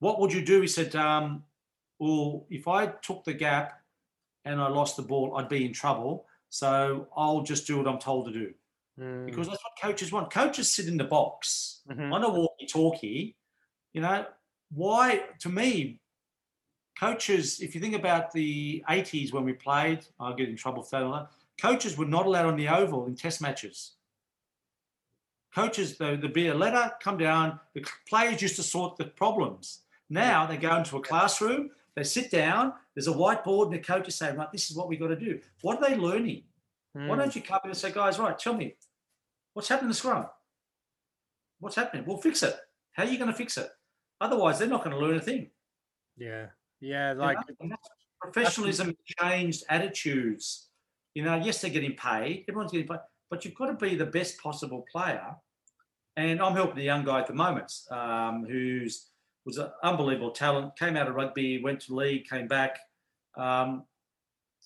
what 0.00 0.20
would 0.20 0.32
you 0.32 0.44
do? 0.44 0.60
He 0.60 0.68
said, 0.68 0.94
um, 0.96 1.44
well, 1.98 2.46
if 2.50 2.68
I 2.68 2.86
took 3.02 3.24
the 3.24 3.34
gap 3.34 3.80
and 4.44 4.60
I 4.60 4.68
lost 4.68 4.96
the 4.96 5.02
ball, 5.02 5.36
I'd 5.36 5.48
be 5.48 5.64
in 5.64 5.72
trouble. 5.72 6.26
So 6.48 7.08
I'll 7.16 7.42
just 7.42 7.66
do 7.66 7.78
what 7.78 7.88
I'm 7.88 7.98
told 7.98 8.26
to 8.26 8.32
do. 8.32 8.52
Mm. 9.00 9.26
Because 9.26 9.48
that's 9.48 9.62
what 9.62 9.72
coaches 9.80 10.12
want. 10.12 10.32
Coaches 10.32 10.72
sit 10.72 10.86
in 10.88 10.96
the 10.96 11.04
box 11.04 11.80
mm-hmm. 11.90 12.12
on 12.12 12.22
a 12.22 12.30
walkie 12.30 12.66
talkie. 12.66 13.36
You 13.92 14.02
know, 14.02 14.26
why, 14.72 15.22
to 15.40 15.48
me, 15.48 16.00
coaches, 16.98 17.60
if 17.60 17.74
you 17.74 17.80
think 17.80 17.94
about 17.94 18.32
the 18.32 18.84
80s 18.88 19.32
when 19.32 19.44
we 19.44 19.52
played, 19.52 20.00
I'll 20.18 20.34
get 20.34 20.48
in 20.48 20.56
trouble 20.56 20.82
for 20.82 21.00
that. 21.00 21.28
Coaches 21.60 21.96
were 21.96 22.06
not 22.06 22.26
allowed 22.26 22.46
on 22.46 22.56
the 22.56 22.68
oval 22.68 23.06
in 23.06 23.14
test 23.14 23.40
matches. 23.40 23.92
Coaches, 25.54 25.96
there'd 25.98 26.32
be 26.32 26.48
a 26.48 26.54
letter, 26.54 26.92
come 27.00 27.16
down, 27.16 27.60
the 27.74 27.84
players 28.08 28.42
used 28.42 28.56
to 28.56 28.62
sort 28.62 28.96
the 28.96 29.04
problems. 29.04 29.82
Now 30.10 30.46
they 30.46 30.56
go 30.56 30.76
into 30.76 30.96
a 30.96 31.00
classroom, 31.00 31.70
they 31.94 32.02
sit 32.02 32.30
down, 32.30 32.72
there's 32.94 33.06
a 33.06 33.12
whiteboard, 33.12 33.66
and 33.66 33.74
the 33.74 33.78
coach 33.78 34.08
is 34.08 34.16
saying, 34.16 34.36
right, 34.36 34.50
this 34.50 34.70
is 34.70 34.76
what 34.76 34.88
we've 34.88 34.98
got 34.98 35.08
to 35.08 35.16
do. 35.16 35.38
What 35.62 35.80
are 35.80 35.88
they 35.88 35.96
learning? 35.96 36.42
Mm. 36.96 37.08
Why 37.08 37.16
don't 37.16 37.34
you 37.36 37.42
come 37.42 37.60
in 37.64 37.70
and 37.70 37.78
say, 37.78 37.92
guys, 37.92 38.18
right, 38.18 38.36
tell 38.36 38.54
me, 38.54 38.74
what's 39.52 39.68
happening 39.68 39.90
to 39.90 39.96
Scrum? 39.96 40.26
What's 41.60 41.76
happening? 41.76 42.04
We'll 42.04 42.18
fix 42.18 42.42
it. 42.42 42.56
How 42.92 43.04
are 43.04 43.08
you 43.08 43.18
going 43.18 43.30
to 43.30 43.36
fix 43.36 43.56
it? 43.56 43.68
Otherwise, 44.20 44.58
they're 44.58 44.68
not 44.68 44.84
going 44.84 44.96
to 44.96 45.04
learn 45.04 45.16
a 45.16 45.20
thing. 45.20 45.50
Yeah. 46.16 46.46
Yeah, 46.84 47.14
like 47.14 47.38
you 47.60 47.68
know? 47.68 47.76
professionalism 48.20 48.96
changed 49.20 49.64
attitudes. 49.68 50.68
You 51.14 51.24
know, 51.24 51.36
yes, 51.36 51.60
they're 51.60 51.70
getting 51.70 51.96
paid. 51.96 52.44
Everyone's 52.48 52.72
getting 52.72 52.88
paid, 52.88 52.98
but 53.30 53.44
you've 53.44 53.54
got 53.54 53.66
to 53.66 53.74
be 53.74 53.94
the 53.94 54.06
best 54.06 54.38
possible 54.38 54.84
player. 54.90 55.34
And 56.16 56.40
I'm 56.40 56.54
helping 56.54 56.78
a 56.78 56.84
young 56.84 57.04
guy 57.04 57.20
at 57.20 57.26
the 57.26 57.34
moment 57.34 57.72
um, 57.90 58.44
who's 58.44 59.10
was 59.44 59.58
an 59.58 59.68
unbelievable 59.82 60.30
talent. 60.30 60.76
Came 60.76 60.96
out 60.96 61.08
of 61.08 61.14
rugby, 61.14 61.62
went 61.62 61.80
to 61.80 61.94
league, 61.94 62.28
came 62.28 62.48
back. 62.48 62.78
Um, 63.36 63.84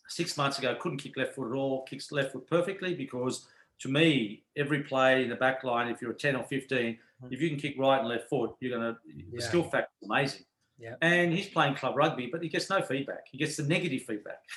six 0.09 0.37
months 0.37 0.59
ago, 0.59 0.77
couldn't 0.81 0.99
kick 0.99 1.17
left 1.17 1.35
foot 1.35 1.53
at 1.53 1.57
all. 1.57 1.85
Kicks 1.85 2.13
left 2.13 2.33
foot 2.33 2.47
perfectly 2.49 2.95
because 2.95 3.47
to 3.81 3.89
me, 3.89 4.45
every 4.57 4.83
play 4.83 5.23
in 5.23 5.29
the 5.29 5.37
back 5.37 5.65
line, 5.65 5.89
if 5.89 6.03
you're 6.03 6.11
a 6.13 6.17
10 6.17 6.37
or 6.37 6.45
15, 6.45 6.99
hmm. 7.21 7.29
if 7.31 7.41
you 7.41 7.49
can 7.49 7.59
kick 7.59 7.77
right 7.79 8.01
and 8.01 8.09
left 8.09 8.29
foot, 8.29 8.55
you're 8.61 8.77
going 8.77 8.95
to, 8.95 8.99
yeah. 9.07 9.25
the 9.33 9.43
skill 9.43 9.63
factor 9.63 9.91
is 10.03 10.09
amazing. 10.09 10.45
Yeah. 10.79 10.95
And 11.03 11.33
he's 11.33 11.49
playing 11.49 11.75
club 11.75 11.97
rugby, 11.97 12.29
but 12.31 12.43
he 12.43 12.49
gets 12.49 12.71
no 12.71 12.81
feedback. 12.83 13.27
He 13.31 13.39
gets 13.39 13.57
the 13.57 13.65
negative 13.65 14.03
feedback. 14.03 14.39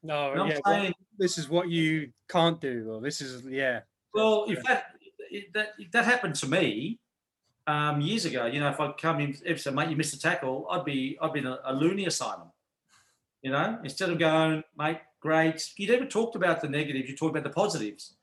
No, 0.00 0.32
yeah, 0.46 0.60
saying, 0.64 0.84
well, 0.84 0.92
this 1.18 1.38
is 1.38 1.48
what 1.48 1.68
you 1.68 2.12
can't 2.30 2.60
do, 2.60 2.88
or 2.88 3.00
this 3.00 3.20
is, 3.20 3.42
yeah. 3.44 3.80
Well, 4.14 4.44
if 4.48 4.62
that, 4.62 4.92
if 5.28 5.52
that, 5.54 5.72
if 5.76 5.90
that 5.90 6.04
happened 6.04 6.36
to 6.36 6.46
me 6.46 7.00
um, 7.66 8.00
years 8.00 8.24
ago, 8.24 8.46
you 8.46 8.60
know, 8.60 8.68
if 8.68 8.78
I 8.78 8.92
come 8.92 9.18
in, 9.18 9.36
if 9.44 9.60
so, 9.60 9.72
mate, 9.72 9.90
you 9.90 9.96
missed 9.96 10.14
a 10.14 10.20
tackle, 10.20 10.68
I'd 10.70 10.84
be, 10.84 11.18
I'd 11.20 11.32
be 11.32 11.40
in 11.40 11.48
a, 11.48 11.58
a 11.64 11.74
loony 11.74 12.06
asylum. 12.06 12.52
You 13.42 13.50
know, 13.50 13.80
instead 13.82 14.10
of 14.10 14.20
going, 14.20 14.62
mate, 14.78 15.00
great. 15.20 15.72
You 15.76 15.88
never 15.88 16.06
talked 16.06 16.36
about 16.36 16.60
the 16.60 16.68
negatives. 16.68 17.08
You 17.08 17.16
talked 17.16 17.36
about 17.36 17.44
the 17.44 17.54
positives. 17.54 18.16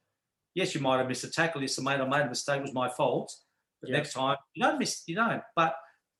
Yes, 0.53 0.73
you 0.73 0.81
might 0.81 0.97
have 0.97 1.07
missed 1.07 1.23
a 1.23 1.29
tackle. 1.29 1.61
Yes, 1.61 1.79
mate, 1.79 1.99
I 1.99 2.07
made 2.07 2.25
a 2.25 2.29
mistake. 2.29 2.59
It 2.59 2.63
was 2.63 2.73
my 2.73 2.89
fault. 2.89 3.35
But 3.81 3.89
yeah. 3.89 3.97
next 3.97 4.13
time, 4.13 4.37
you 4.53 4.63
don't 4.63 4.79
miss. 4.79 5.03
You 5.05 5.15
don't. 5.15 5.41
But 5.55 5.75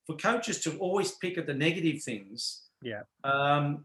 for 0.06 0.16
coaches 0.16 0.60
to 0.60 0.76
always 0.78 1.12
pick 1.12 1.36
at 1.36 1.46
the 1.46 1.54
negative 1.54 2.02
things, 2.02 2.62
yeah, 2.82 3.02
um, 3.24 3.84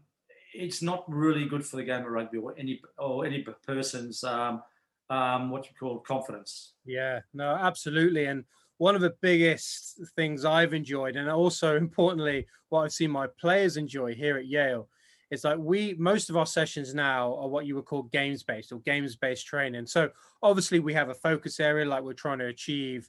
it's 0.54 0.82
not 0.82 1.04
really 1.08 1.46
good 1.46 1.64
for 1.64 1.76
the 1.76 1.84
game 1.84 2.04
of 2.04 2.10
rugby 2.10 2.38
or 2.38 2.54
any 2.58 2.80
or 2.98 3.24
any 3.26 3.44
person's 3.66 4.22
um, 4.24 4.62
um, 5.10 5.50
what 5.50 5.66
you 5.66 5.72
call 5.78 5.98
confidence. 5.98 6.74
Yeah, 6.84 7.20
no, 7.34 7.54
absolutely. 7.54 8.26
And 8.26 8.44
one 8.78 8.94
of 8.94 9.00
the 9.00 9.14
biggest 9.20 10.00
things 10.16 10.44
I've 10.44 10.74
enjoyed, 10.74 11.16
and 11.16 11.28
also 11.28 11.76
importantly, 11.88 12.46
what 12.68 12.82
I've 12.82 12.92
seen 12.92 13.10
my 13.10 13.26
players 13.40 13.76
enjoy 13.76 14.14
here 14.14 14.38
at 14.38 14.46
Yale, 14.46 14.88
is 15.30 15.44
like 15.44 15.58
we 15.58 15.94
most 15.98 16.30
of 16.30 16.36
our 16.36 16.46
sessions 16.46 16.94
now 16.94 17.34
are 17.36 17.48
what 17.48 17.66
you 17.66 17.74
would 17.74 17.86
call 17.86 18.02
games 18.04 18.42
based 18.42 18.70
or 18.70 18.80
games 18.80 19.16
based 19.16 19.46
training. 19.46 19.86
So 19.86 20.10
obviously 20.42 20.78
we 20.78 20.92
have 20.92 21.08
a 21.08 21.14
focus 21.14 21.58
area 21.58 21.86
like 21.86 22.02
we're 22.02 22.12
trying 22.12 22.38
to 22.40 22.46
achieve. 22.46 23.08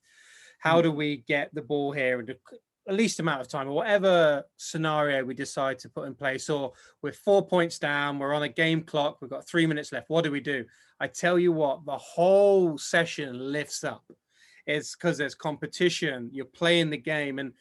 How 0.59 0.79
mm. 0.79 0.83
do 0.83 0.91
we 0.91 1.25
get 1.27 1.53
the 1.53 1.61
ball 1.61 1.91
here 1.91 2.21
in 2.21 2.27
least 2.91 3.19
amount 3.19 3.41
of 3.41 3.47
time 3.47 3.67
or 3.67 3.73
whatever 3.73 4.43
scenario 4.57 5.23
we 5.23 5.33
decide 5.33 5.79
to 5.79 5.89
put 5.89 6.07
in 6.07 6.15
place? 6.15 6.49
Or 6.49 6.73
we're 7.01 7.13
four 7.13 7.45
points 7.45 7.79
down, 7.79 8.19
we're 8.19 8.33
on 8.33 8.43
a 8.43 8.49
game 8.49 8.81
clock, 8.81 9.21
we've 9.21 9.29
got 9.29 9.47
three 9.47 9.65
minutes 9.65 9.91
left. 9.91 10.09
What 10.09 10.23
do 10.23 10.31
we 10.31 10.41
do? 10.41 10.65
I 10.99 11.07
tell 11.07 11.39
you 11.39 11.51
what, 11.51 11.85
the 11.85 11.97
whole 11.97 12.77
session 12.77 13.51
lifts 13.51 13.83
up. 13.83 14.03
It's 14.65 14.95
because 14.95 15.17
there's 15.17 15.35
competition, 15.35 16.29
you're 16.31 16.45
playing 16.45 16.89
the 16.89 16.97
game. 16.97 17.39
And 17.39 17.53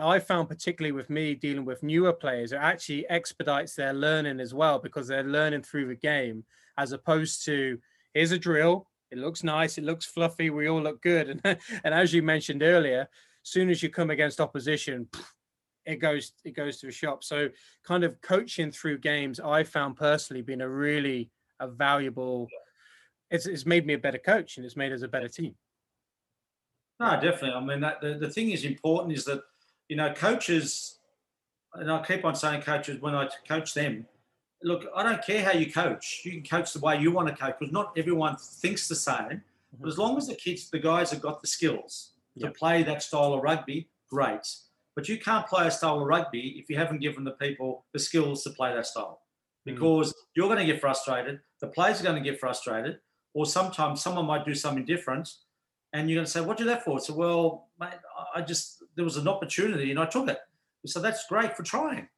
I 0.00 0.18
found 0.18 0.48
particularly 0.48 0.92
with 0.92 1.10
me 1.10 1.34
dealing 1.34 1.64
with 1.64 1.82
newer 1.82 2.12
players, 2.12 2.52
it 2.52 2.56
actually 2.56 3.08
expedites 3.08 3.74
their 3.74 3.92
learning 3.92 4.40
as 4.40 4.54
well 4.54 4.78
because 4.78 5.08
they're 5.08 5.24
learning 5.24 5.62
through 5.62 5.88
the 5.88 5.94
game 5.94 6.44
as 6.78 6.92
opposed 6.92 7.44
to 7.46 7.78
here's 8.14 8.32
a 8.32 8.38
drill. 8.38 8.88
It 9.10 9.18
looks 9.18 9.44
nice. 9.44 9.78
It 9.78 9.84
looks 9.84 10.04
fluffy. 10.04 10.50
We 10.50 10.68
all 10.68 10.82
look 10.82 11.00
good. 11.00 11.28
And, 11.28 11.58
and 11.84 11.94
as 11.94 12.12
you 12.12 12.22
mentioned 12.22 12.62
earlier, 12.62 13.08
soon 13.46 13.70
as 13.70 13.82
you 13.82 13.88
come 13.88 14.10
against 14.10 14.40
opposition, 14.40 15.08
it 15.84 15.96
goes 15.96 16.32
it 16.44 16.56
goes 16.56 16.78
to 16.78 16.88
a 16.88 16.92
shop. 16.92 17.22
So 17.22 17.48
kind 17.84 18.02
of 18.02 18.20
coaching 18.20 18.72
through 18.72 18.98
games, 18.98 19.38
I 19.38 19.62
found 19.62 19.96
personally 19.96 20.42
been 20.42 20.60
a 20.60 20.68
really 20.68 21.30
a 21.60 21.68
valuable. 21.68 22.48
It's, 23.30 23.46
it's 23.46 23.66
made 23.66 23.86
me 23.86 23.94
a 23.94 23.98
better 23.98 24.18
coach 24.18 24.56
and 24.56 24.64
it's 24.64 24.76
made 24.76 24.92
us 24.92 25.02
a 25.02 25.08
better 25.08 25.28
team. 25.28 25.54
No, 27.00 27.12
definitely. 27.20 27.52
I 27.52 27.60
mean, 27.60 27.80
that 27.80 28.00
the, 28.00 28.14
the 28.14 28.30
thing 28.30 28.50
is 28.50 28.64
important 28.64 29.16
is 29.16 29.24
that 29.24 29.42
you 29.88 29.96
know, 29.96 30.12
coaches, 30.12 30.98
and 31.74 31.90
I 31.90 32.02
keep 32.02 32.24
on 32.24 32.34
saying 32.34 32.62
coaches 32.62 33.00
when 33.00 33.14
I 33.14 33.28
coach 33.46 33.74
them, 33.74 34.06
look, 34.62 34.86
I 34.94 35.02
don't 35.02 35.24
care 35.24 35.44
how 35.44 35.52
you 35.52 35.72
coach. 35.72 36.22
You 36.24 36.32
can 36.32 36.42
coach 36.42 36.72
the 36.72 36.80
way 36.80 36.98
you 36.98 37.12
want 37.12 37.28
to 37.28 37.34
coach 37.34 37.54
because 37.58 37.72
not 37.72 37.92
everyone 37.96 38.36
thinks 38.36 38.88
the 38.88 38.96
same. 38.96 39.14
Mm-hmm. 39.16 39.76
But 39.80 39.88
as 39.88 39.98
long 39.98 40.16
as 40.16 40.26
the 40.26 40.34
kids, 40.34 40.70
the 40.70 40.78
guys 40.78 41.10
have 41.10 41.20
got 41.20 41.40
the 41.40 41.48
skills 41.48 42.12
yep. 42.36 42.52
to 42.52 42.58
play 42.58 42.82
that 42.82 43.02
style 43.02 43.32
of 43.34 43.42
rugby, 43.42 43.88
great. 44.10 44.46
But 44.94 45.08
you 45.08 45.18
can't 45.18 45.46
play 45.46 45.66
a 45.66 45.70
style 45.70 46.00
of 46.00 46.06
rugby 46.06 46.56
if 46.58 46.70
you 46.70 46.76
haven't 46.76 47.00
given 47.00 47.24
the 47.24 47.32
people 47.32 47.84
the 47.92 47.98
skills 47.98 48.42
to 48.44 48.50
play 48.50 48.72
that 48.74 48.86
style. 48.86 49.20
because 49.64 50.12
mm. 50.12 50.16
you're 50.34 50.48
going 50.48 50.60
to 50.60 50.72
get 50.72 50.80
frustrated. 50.80 51.40
The 51.60 51.66
players 51.66 52.00
are 52.00 52.04
going 52.04 52.22
to 52.22 52.30
get 52.30 52.40
frustrated, 52.40 53.00
or 53.34 53.44
sometimes 53.44 54.00
someone 54.00 54.24
might 54.24 54.46
do 54.46 54.54
something 54.54 54.84
different, 54.86 55.28
and 55.92 56.08
you're 56.08 56.16
going 56.16 56.24
to 56.24 56.30
say, 56.30 56.40
"What 56.40 56.56
do 56.56 56.64
that 56.64 56.84
for?" 56.84 57.00
So, 57.00 57.14
well, 57.14 57.68
mate, 57.78 57.98
I 58.34 58.40
just 58.42 58.82
there 58.94 59.04
was 59.04 59.16
an 59.16 59.28
opportunity 59.28 59.90
and 59.90 60.00
I 60.00 60.06
took 60.06 60.28
it. 60.28 60.38
So 60.86 61.00
that's 61.00 61.26
great 61.28 61.56
for 61.56 61.62
trying, 61.64 62.08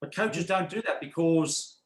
but 0.00 0.14
coaches 0.14 0.44
mm. 0.44 0.48
don't 0.48 0.70
do 0.70 0.82
that 0.82 1.00
because 1.00 1.78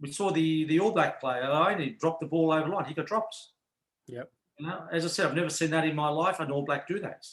we 0.00 0.12
saw 0.12 0.30
the 0.30 0.64
the 0.64 0.80
All 0.80 0.92
Black 0.92 1.20
player. 1.20 1.42
Only 1.42 1.90
dropped 1.90 2.20
the 2.20 2.26
ball 2.26 2.52
over 2.52 2.68
line. 2.68 2.84
He 2.86 2.94
got 2.94 3.06
dropped. 3.06 3.36
Yep. 4.06 4.30
You 4.58 4.66
know, 4.66 4.86
as 4.92 5.04
I 5.04 5.08
said, 5.08 5.26
I've 5.26 5.34
never 5.34 5.50
seen 5.50 5.70
that 5.70 5.86
in 5.86 5.96
my 5.96 6.08
life. 6.08 6.40
An 6.40 6.50
All 6.50 6.64
Black 6.64 6.86
do 6.86 7.00
that. 7.00 7.26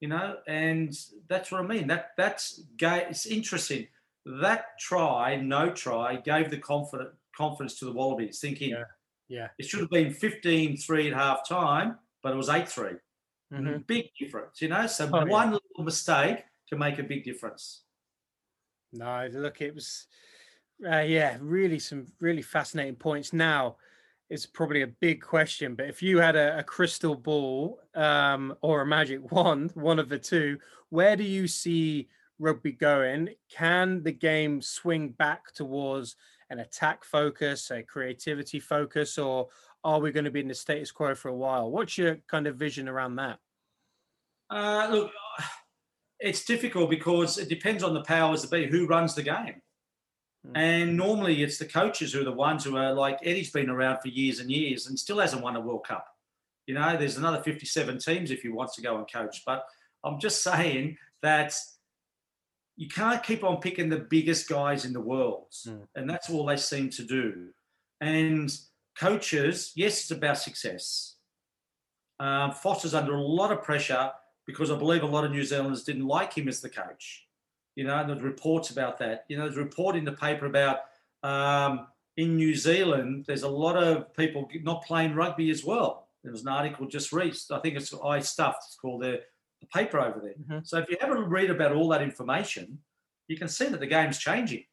You 0.00 0.08
know, 0.08 0.36
and 0.46 0.94
that's 1.28 1.50
what 1.50 1.62
I 1.62 1.66
mean. 1.66 1.86
That 1.86 2.10
that's 2.16 2.62
gay. 2.76 3.06
It's 3.08 3.26
interesting. 3.26 3.86
That 4.26 4.78
try, 4.78 5.36
no 5.36 5.70
try, 5.70 6.16
gave 6.16 6.50
the 6.50 6.58
confidence 6.58 7.14
confidence 7.36 7.78
to 7.78 7.84
the 7.86 7.92
Wallabies, 7.92 8.38
thinking, 8.38 8.70
yeah, 8.70 8.84
yeah. 9.28 9.48
it 9.58 9.66
should 9.66 9.80
have 9.80 9.90
been 9.90 10.12
15-3 10.12 11.08
at 11.08 11.14
half 11.14 11.48
time, 11.48 11.98
but 12.22 12.32
it 12.32 12.36
was 12.36 12.48
8-3. 12.48 12.98
Mm-hmm. 13.52 13.78
Big 13.86 14.06
difference, 14.18 14.60
you 14.62 14.68
know. 14.68 14.86
So 14.86 15.08
oh, 15.12 15.26
one 15.26 15.48
yeah. 15.48 15.58
little 15.70 15.84
mistake 15.84 16.44
can 16.68 16.78
make 16.78 16.98
a 16.98 17.02
big 17.02 17.24
difference. 17.24 17.82
No, 18.92 19.28
look, 19.32 19.60
it 19.60 19.74
was, 19.74 20.06
uh, 20.88 21.00
yeah, 21.00 21.36
really 21.40 21.78
some 21.78 22.06
really 22.20 22.42
fascinating 22.42 22.96
points. 22.96 23.32
Now, 23.32 23.76
it's 24.30 24.46
probably 24.46 24.82
a 24.82 24.86
big 24.86 25.20
question, 25.20 25.74
but 25.74 25.86
if 25.86 26.02
you 26.02 26.18
had 26.18 26.36
a, 26.36 26.58
a 26.58 26.62
crystal 26.62 27.14
ball 27.14 27.80
um, 27.94 28.54
or 28.62 28.80
a 28.80 28.86
magic 28.86 29.20
wand, 29.32 29.70
one 29.74 29.98
of 29.98 30.08
the 30.08 30.18
two, 30.18 30.58
where 30.88 31.16
do 31.16 31.24
you 31.24 31.46
see 31.46 32.08
rugby 32.38 32.72
going? 32.72 33.30
Can 33.50 34.02
the 34.02 34.12
game 34.12 34.62
swing 34.62 35.10
back 35.10 35.52
towards 35.52 36.16
an 36.50 36.60
attack 36.60 37.04
focus, 37.04 37.70
a 37.70 37.82
creativity 37.82 38.60
focus, 38.60 39.18
or 39.18 39.48
are 39.82 40.00
we 40.00 40.12
going 40.12 40.24
to 40.24 40.30
be 40.30 40.40
in 40.40 40.48
the 40.48 40.54
status 40.54 40.90
quo 40.90 41.14
for 41.14 41.28
a 41.28 41.34
while? 41.34 41.70
What's 41.70 41.98
your 41.98 42.18
kind 42.28 42.46
of 42.46 42.56
vision 42.56 42.88
around 42.88 43.16
that? 43.16 43.38
Uh, 44.50 44.88
look, 44.90 45.12
it's 46.20 46.44
difficult 46.44 46.90
because 46.90 47.38
it 47.38 47.48
depends 47.48 47.82
on 47.82 47.92
the 47.92 48.02
powers 48.02 48.42
that 48.42 48.50
be 48.50 48.66
who 48.66 48.86
runs 48.86 49.14
the 49.14 49.22
game. 49.22 49.60
Mm. 50.46 50.52
And 50.54 50.96
normally 50.96 51.42
it's 51.42 51.58
the 51.58 51.66
coaches 51.66 52.12
who 52.12 52.20
are 52.20 52.24
the 52.24 52.32
ones 52.32 52.64
who 52.64 52.76
are 52.76 52.92
like 52.92 53.18
Eddie's 53.22 53.50
been 53.50 53.70
around 53.70 54.00
for 54.00 54.08
years 54.08 54.40
and 54.40 54.50
years 54.50 54.86
and 54.86 54.98
still 54.98 55.18
hasn't 55.18 55.42
won 55.42 55.56
a 55.56 55.60
World 55.60 55.86
Cup. 55.86 56.06
You 56.66 56.74
know, 56.74 56.96
there's 56.96 57.16
another 57.16 57.42
57 57.42 57.98
teams 57.98 58.30
if 58.30 58.42
he 58.42 58.48
wants 58.48 58.74
to 58.76 58.82
go 58.82 58.96
and 58.96 59.10
coach. 59.10 59.42
But 59.44 59.64
I'm 60.02 60.18
just 60.18 60.42
saying 60.42 60.96
that 61.22 61.54
you 62.76 62.88
can't 62.88 63.22
keep 63.22 63.44
on 63.44 63.60
picking 63.60 63.88
the 63.88 63.98
biggest 63.98 64.48
guys 64.48 64.84
in 64.84 64.92
the 64.92 65.00
world. 65.00 65.52
Mm. 65.66 65.86
And 65.94 66.10
that's 66.10 66.30
all 66.30 66.46
they 66.46 66.56
seem 66.56 66.90
to 66.90 67.04
do. 67.04 67.48
And 68.00 68.54
coaches, 68.98 69.72
yes, 69.76 70.00
it's 70.00 70.10
about 70.10 70.38
success. 70.38 71.16
Um, 72.20 72.52
Foster's 72.52 72.94
under 72.94 73.14
a 73.14 73.22
lot 73.22 73.52
of 73.52 73.62
pressure 73.62 74.10
because 74.46 74.70
I 74.70 74.76
believe 74.76 75.02
a 75.02 75.06
lot 75.06 75.24
of 75.24 75.30
New 75.30 75.44
Zealanders 75.44 75.84
didn't 75.84 76.06
like 76.06 76.34
him 76.34 76.48
as 76.48 76.60
the 76.60 76.68
coach. 76.68 77.26
You 77.76 77.84
know, 77.84 78.06
there's 78.06 78.22
reports 78.22 78.70
about 78.70 78.98
that. 78.98 79.24
You 79.28 79.36
know, 79.36 79.44
there's 79.44 79.56
a 79.56 79.64
report 79.64 79.96
in 79.96 80.04
the 80.04 80.12
paper 80.12 80.46
about 80.46 80.80
um, 81.22 81.86
in 82.16 82.36
New 82.36 82.54
Zealand, 82.54 83.24
there's 83.26 83.42
a 83.42 83.48
lot 83.48 83.76
of 83.76 84.14
people 84.14 84.48
not 84.62 84.84
playing 84.84 85.14
rugby 85.14 85.50
as 85.50 85.64
well. 85.64 86.08
There 86.22 86.32
was 86.32 86.42
an 86.42 86.48
article 86.48 86.86
just 86.86 87.12
reached, 87.12 87.50
I 87.50 87.58
think 87.58 87.76
it's 87.76 87.92
I 88.02 88.20
Stuffed, 88.20 88.64
it's 88.66 88.76
called 88.76 89.02
the, 89.02 89.20
the 89.60 89.66
paper 89.66 89.98
over 89.98 90.20
there. 90.20 90.34
Mm-hmm. 90.34 90.58
So 90.64 90.78
if 90.78 90.88
you 90.88 90.96
a 91.00 91.22
read 91.22 91.50
about 91.50 91.72
all 91.72 91.88
that 91.88 92.02
information, 92.02 92.78
you 93.26 93.36
can 93.36 93.48
see 93.48 93.66
that 93.66 93.80
the 93.80 93.86
game's 93.86 94.18
changing. 94.18 94.64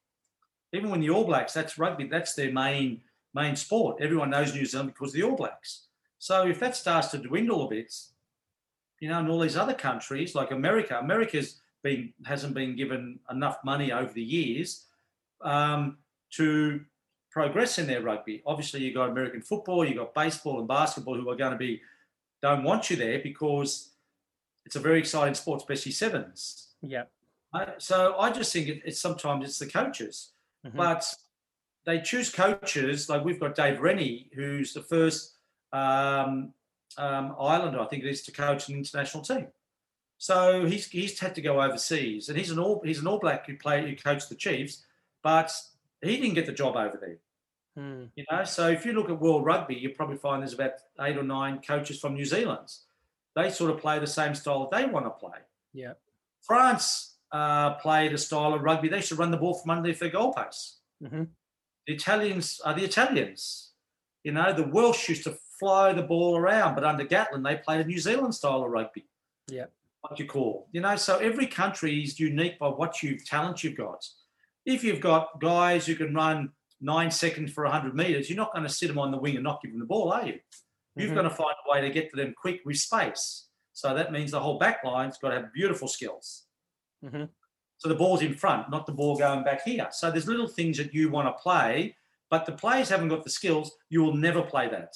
Even 0.73 0.89
when 0.89 1.01
the 1.01 1.09
All 1.09 1.25
Blacks, 1.25 1.53
that's 1.53 1.77
rugby, 1.77 2.05
that's 2.05 2.33
their 2.33 2.51
main 2.51 3.01
main 3.33 3.55
sport. 3.55 3.97
Everyone 4.01 4.29
knows 4.29 4.53
New 4.53 4.65
Zealand 4.65 4.93
because 4.93 5.09
of 5.09 5.13
the 5.13 5.23
All 5.23 5.35
Blacks. 5.35 5.87
So 6.19 6.47
if 6.47 6.59
that 6.59 6.75
starts 6.75 7.07
to 7.09 7.17
dwindle 7.17 7.65
a 7.65 7.69
bit, 7.69 7.93
you 8.99 9.09
know, 9.09 9.19
in 9.19 9.29
all 9.29 9.39
these 9.39 9.57
other 9.57 9.73
countries 9.73 10.35
like 10.35 10.51
America, 10.51 10.99
America's 10.99 11.61
been 11.84 12.13
hasn't 12.26 12.54
been 12.54 12.76
given 12.76 13.20
enough 13.30 13.58
money 13.63 13.91
over 13.91 14.12
the 14.13 14.24
years 14.24 14.86
um, 15.44 15.98
to 16.32 16.82
progress 17.32 17.80
in 17.80 17.88
their 17.88 18.02
rugby. 18.02 18.41
Obviously, 18.46 18.82
you've 18.82 18.96
got 18.96 19.10
American 19.10 19.41
football, 19.41 19.86
you've 19.86 19.98
got 19.98 20.13
baseball 20.13 20.60
and 20.60 20.67
basketball 20.67 21.15
who 21.15 21.30
are 21.30 21.36
going 21.36 21.54
to 21.54 21.58
be 21.58 21.82
don't 22.41 22.63
want 22.63 22.89
you 22.89 22.96
there 22.96 23.20
because 23.20 23.91
it's 24.65 24.76
a 24.76 24.80
very 24.80 25.00
exciting 25.00 25.34
sport, 25.34 25.62
especially 25.62 25.91
sevens. 25.91 26.70
Yeah. 26.82 27.04
Uh, 27.54 27.65
so 27.78 28.15
I 28.17 28.32
just 28.32 28.52
think 28.54 28.67
it, 28.67 28.82
it's 28.86 29.00
sometimes 29.00 29.46
it's 29.46 29.60
the 29.60 29.67
coaches, 29.67 30.32
mm-hmm. 30.65 30.78
but 30.78 31.06
they 31.86 32.00
choose 32.00 32.30
coaches 32.30 33.10
like 33.10 33.24
we've 33.24 33.39
got 33.39 33.56
Dave 33.56 33.80
Rennie, 33.80 34.30
who's 34.34 34.74
the 34.74 34.82
first 34.82 35.38
um, 35.74 36.54
um, 36.98 37.36
Islander, 37.39 37.80
I 37.80 37.86
think 37.86 38.04
it 38.04 38.10
is, 38.10 38.24
to 38.24 38.32
coach 38.32 38.70
an 38.70 38.76
international 38.76 39.24
team. 39.24 39.48
So 40.21 40.65
he's 40.67 40.86
he's 40.86 41.19
had 41.19 41.34
to 41.34 41.41
go 41.41 41.60
overseas, 41.60 42.29
and 42.29 42.38
he's 42.38 42.51
an 42.51 42.60
all 42.60 42.79
he's 42.86 42.99
an 42.99 43.07
All 43.07 43.17
Black 43.17 43.47
who 43.47 43.57
played 43.57 43.89
who 43.89 43.95
coached 43.95 44.29
the 44.29 44.36
Chiefs, 44.36 44.86
but 45.23 45.51
he 45.99 46.15
didn't 46.17 46.36
get 46.36 46.45
the 46.45 46.51
job 46.51 46.75
over 46.75 46.95
there. 47.01 47.17
Hmm. 47.75 48.03
You 48.15 48.25
know, 48.31 48.43
so 48.43 48.69
if 48.69 48.86
you 48.86 48.93
look 48.93 49.10
at 49.10 49.19
World 49.19 49.45
Rugby, 49.45 49.73
you 49.73 49.89
probably 49.89 50.17
find 50.17 50.43
there's 50.43 50.53
about 50.53 50.73
eight 50.99 51.17
or 51.17 51.23
nine 51.23 51.60
coaches 51.65 51.99
from 51.99 52.13
New 52.13 52.25
Zealand. 52.25 52.71
They 53.36 53.49
sort 53.49 53.71
of 53.71 53.79
play 53.79 53.97
the 53.97 54.05
same 54.05 54.36
style 54.36 54.69
that 54.69 54.77
they 54.77 54.86
want 54.86 55.07
to 55.07 55.10
play. 55.10 55.39
Yeah. 55.73 55.93
France 56.43 57.15
uh, 57.31 57.71
played 57.77 58.13
a 58.13 58.19
style 58.19 58.53
of 58.53 58.62
rugby. 58.62 58.89
They 58.89 58.97
used 58.97 59.10
to 59.10 59.15
run 59.15 59.31
the 59.31 59.38
ball 59.38 59.55
from 59.55 59.71
underneath 59.71 60.01
their 60.01 60.12
goalposts. 60.12 60.75
Mm-hmm. 61.03 61.23
The 61.88 61.93
Italians 61.95 62.62
are 62.63 62.75
the 62.75 62.84
Italians. 62.84 63.71
You 64.23 64.34
know, 64.34 64.53
the 64.53 64.67
Welsh 64.67 65.10
used 65.10 65.23
to 65.23 65.36
fly 65.60 65.93
the 65.93 66.03
ball 66.03 66.38
around, 66.38 66.75
but 66.75 66.84
under 66.84 67.05
Gatland, 67.05 67.43
they 67.43 67.55
played 67.55 67.81
a 67.81 67.89
New 67.89 67.99
Zealand 67.99 68.36
style 68.36 68.63
of 68.63 68.69
rugby. 68.69 69.07
Yeah 69.47 69.65
what 70.01 70.19
you 70.19 70.25
call. 70.25 70.67
You 70.71 70.81
know, 70.81 70.95
so 70.95 71.17
every 71.17 71.47
country 71.47 72.03
is 72.03 72.19
unique 72.19 72.59
by 72.59 72.67
what 72.67 73.01
you've 73.01 73.25
talent 73.25 73.63
you've 73.63 73.77
got. 73.77 74.05
If 74.65 74.83
you've 74.83 74.99
got 74.99 75.39
guys 75.39 75.85
who 75.85 75.95
can 75.95 76.13
run 76.13 76.51
nine 76.79 77.11
seconds 77.11 77.51
for 77.51 77.63
100 77.63 77.95
meters, 77.95 78.29
you're 78.29 78.37
not 78.37 78.53
going 78.53 78.65
to 78.65 78.73
sit 78.73 78.87
them 78.87 78.99
on 78.99 79.11
the 79.11 79.17
wing 79.17 79.35
and 79.35 79.43
not 79.43 79.61
give 79.61 79.71
them 79.71 79.79
the 79.79 79.85
ball, 79.85 80.11
are 80.11 80.25
you? 80.25 80.39
You've 80.95 81.07
mm-hmm. 81.07 81.15
got 81.15 81.21
to 81.23 81.29
find 81.29 81.55
a 81.65 81.71
way 81.71 81.81
to 81.81 81.89
get 81.89 82.09
to 82.11 82.17
them 82.17 82.33
quick 82.39 82.61
with 82.65 82.77
space. 82.77 83.47
So 83.73 83.93
that 83.93 84.11
means 84.11 84.31
the 84.31 84.39
whole 84.39 84.59
back 84.59 84.83
line's 84.83 85.17
got 85.17 85.29
to 85.29 85.35
have 85.35 85.53
beautiful 85.53 85.87
skills. 85.87 86.43
Mm-hmm. 87.03 87.25
So 87.77 87.89
the 87.89 87.95
ball's 87.95 88.21
in 88.21 88.35
front, 88.35 88.69
not 88.69 88.85
the 88.85 88.91
ball 88.91 89.17
going 89.17 89.43
back 89.43 89.63
here. 89.63 89.87
So 89.91 90.11
there's 90.11 90.27
little 90.27 90.47
things 90.47 90.77
that 90.77 90.93
you 90.93 91.09
want 91.09 91.27
to 91.27 91.41
play, 91.41 91.95
but 92.29 92.45
the 92.45 92.51
players 92.51 92.89
haven't 92.89 93.09
got 93.09 93.23
the 93.23 93.29
skills. 93.29 93.71
You 93.89 94.03
will 94.03 94.15
never 94.15 94.41
play 94.41 94.69
that. 94.69 94.95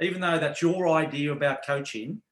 Even 0.00 0.20
though 0.20 0.38
that's 0.38 0.62
your 0.62 0.88
idea 0.88 1.32
about 1.32 1.66
coaching, 1.66 2.22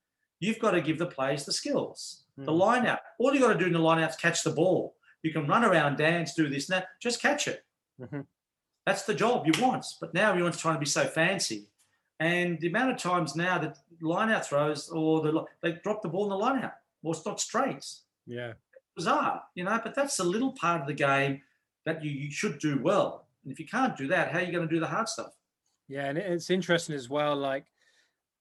You've 0.41 0.59
got 0.59 0.73
to 0.73 0.81
give 0.81 0.99
the 0.99 1.07
players 1.07 1.45
the 1.45 1.53
skills. 1.53 2.25
Mm. 2.39 2.47
The 2.47 2.53
hmm. 2.53 2.59
line 2.59 2.87
out. 2.87 3.01
All 3.19 3.33
you've 3.33 3.43
got 3.43 3.53
to 3.53 3.59
do 3.59 3.67
in 3.67 3.73
the 3.73 3.79
line 3.79 4.03
out 4.03 4.11
is 4.11 4.17
catch 4.17 4.43
the 4.43 4.51
ball. 4.51 4.97
You 5.23 5.33
can 5.33 5.47
run 5.47 5.65
around, 5.65 5.97
dance, 5.97 6.35
do 6.35 6.49
this 6.49 6.69
and 6.69 6.79
that. 6.79 6.89
Just 7.01 7.21
catch 7.21 7.47
it. 7.47 7.65
Mm-hmm. 8.01 8.21
That's 8.87 9.03
the 9.03 9.15
job 9.15 9.47
you 9.47 9.63
want. 9.63 9.85
But 10.01 10.15
now 10.15 10.31
everyone's 10.31 10.59
trying 10.59 10.77
to 10.77 10.81
be 10.81 10.87
so 10.87 11.05
fancy. 11.05 11.69
And 12.19 12.59
the 12.61 12.69
amount 12.69 12.91
of 12.91 12.97
times 12.99 13.37
now 13.37 13.59
that 13.59 13.79
line 14.01 14.31
out 14.31 14.47
throws 14.47 14.89
or 14.89 15.21
the 15.21 15.45
they 15.63 15.73
drop 15.73 16.03
the 16.03 16.09
ball 16.09 16.25
in 16.25 16.31
the 16.31 16.37
line 16.37 16.65
out 16.65 16.73
or 17.03 17.15
it's 17.15 17.25
not 17.25 17.41
straight. 17.41 17.85
Yeah. 18.27 18.55
Bizarre, 18.97 19.43
you 19.55 19.65
know, 19.65 19.81
but 19.83 19.95
that's 19.95 20.19
a 20.19 20.25
little 20.25 20.53
part 20.53 20.81
of 20.81 20.87
the 20.87 20.95
game 20.95 21.41
that 21.87 22.05
you, 22.05 22.11
you 22.11 22.31
should 22.31 22.59
do 22.59 22.79
well. 22.83 23.27
And 23.45 23.53
if 23.53 23.59
you 23.59 23.67
can't 23.67 23.97
do 23.97 24.07
that, 24.09 24.33
how 24.33 24.39
are 24.39 24.43
you 24.43 24.53
going 24.53 24.69
to 24.69 24.75
do 24.75 24.81
the 24.81 24.87
hard 24.87 25.09
stuff? 25.09 25.33
Yeah, 25.89 26.07
and 26.07 26.19
it's 26.19 26.51
interesting 26.51 26.95
as 26.95 27.09
well. 27.09 27.35
Like 27.37 27.65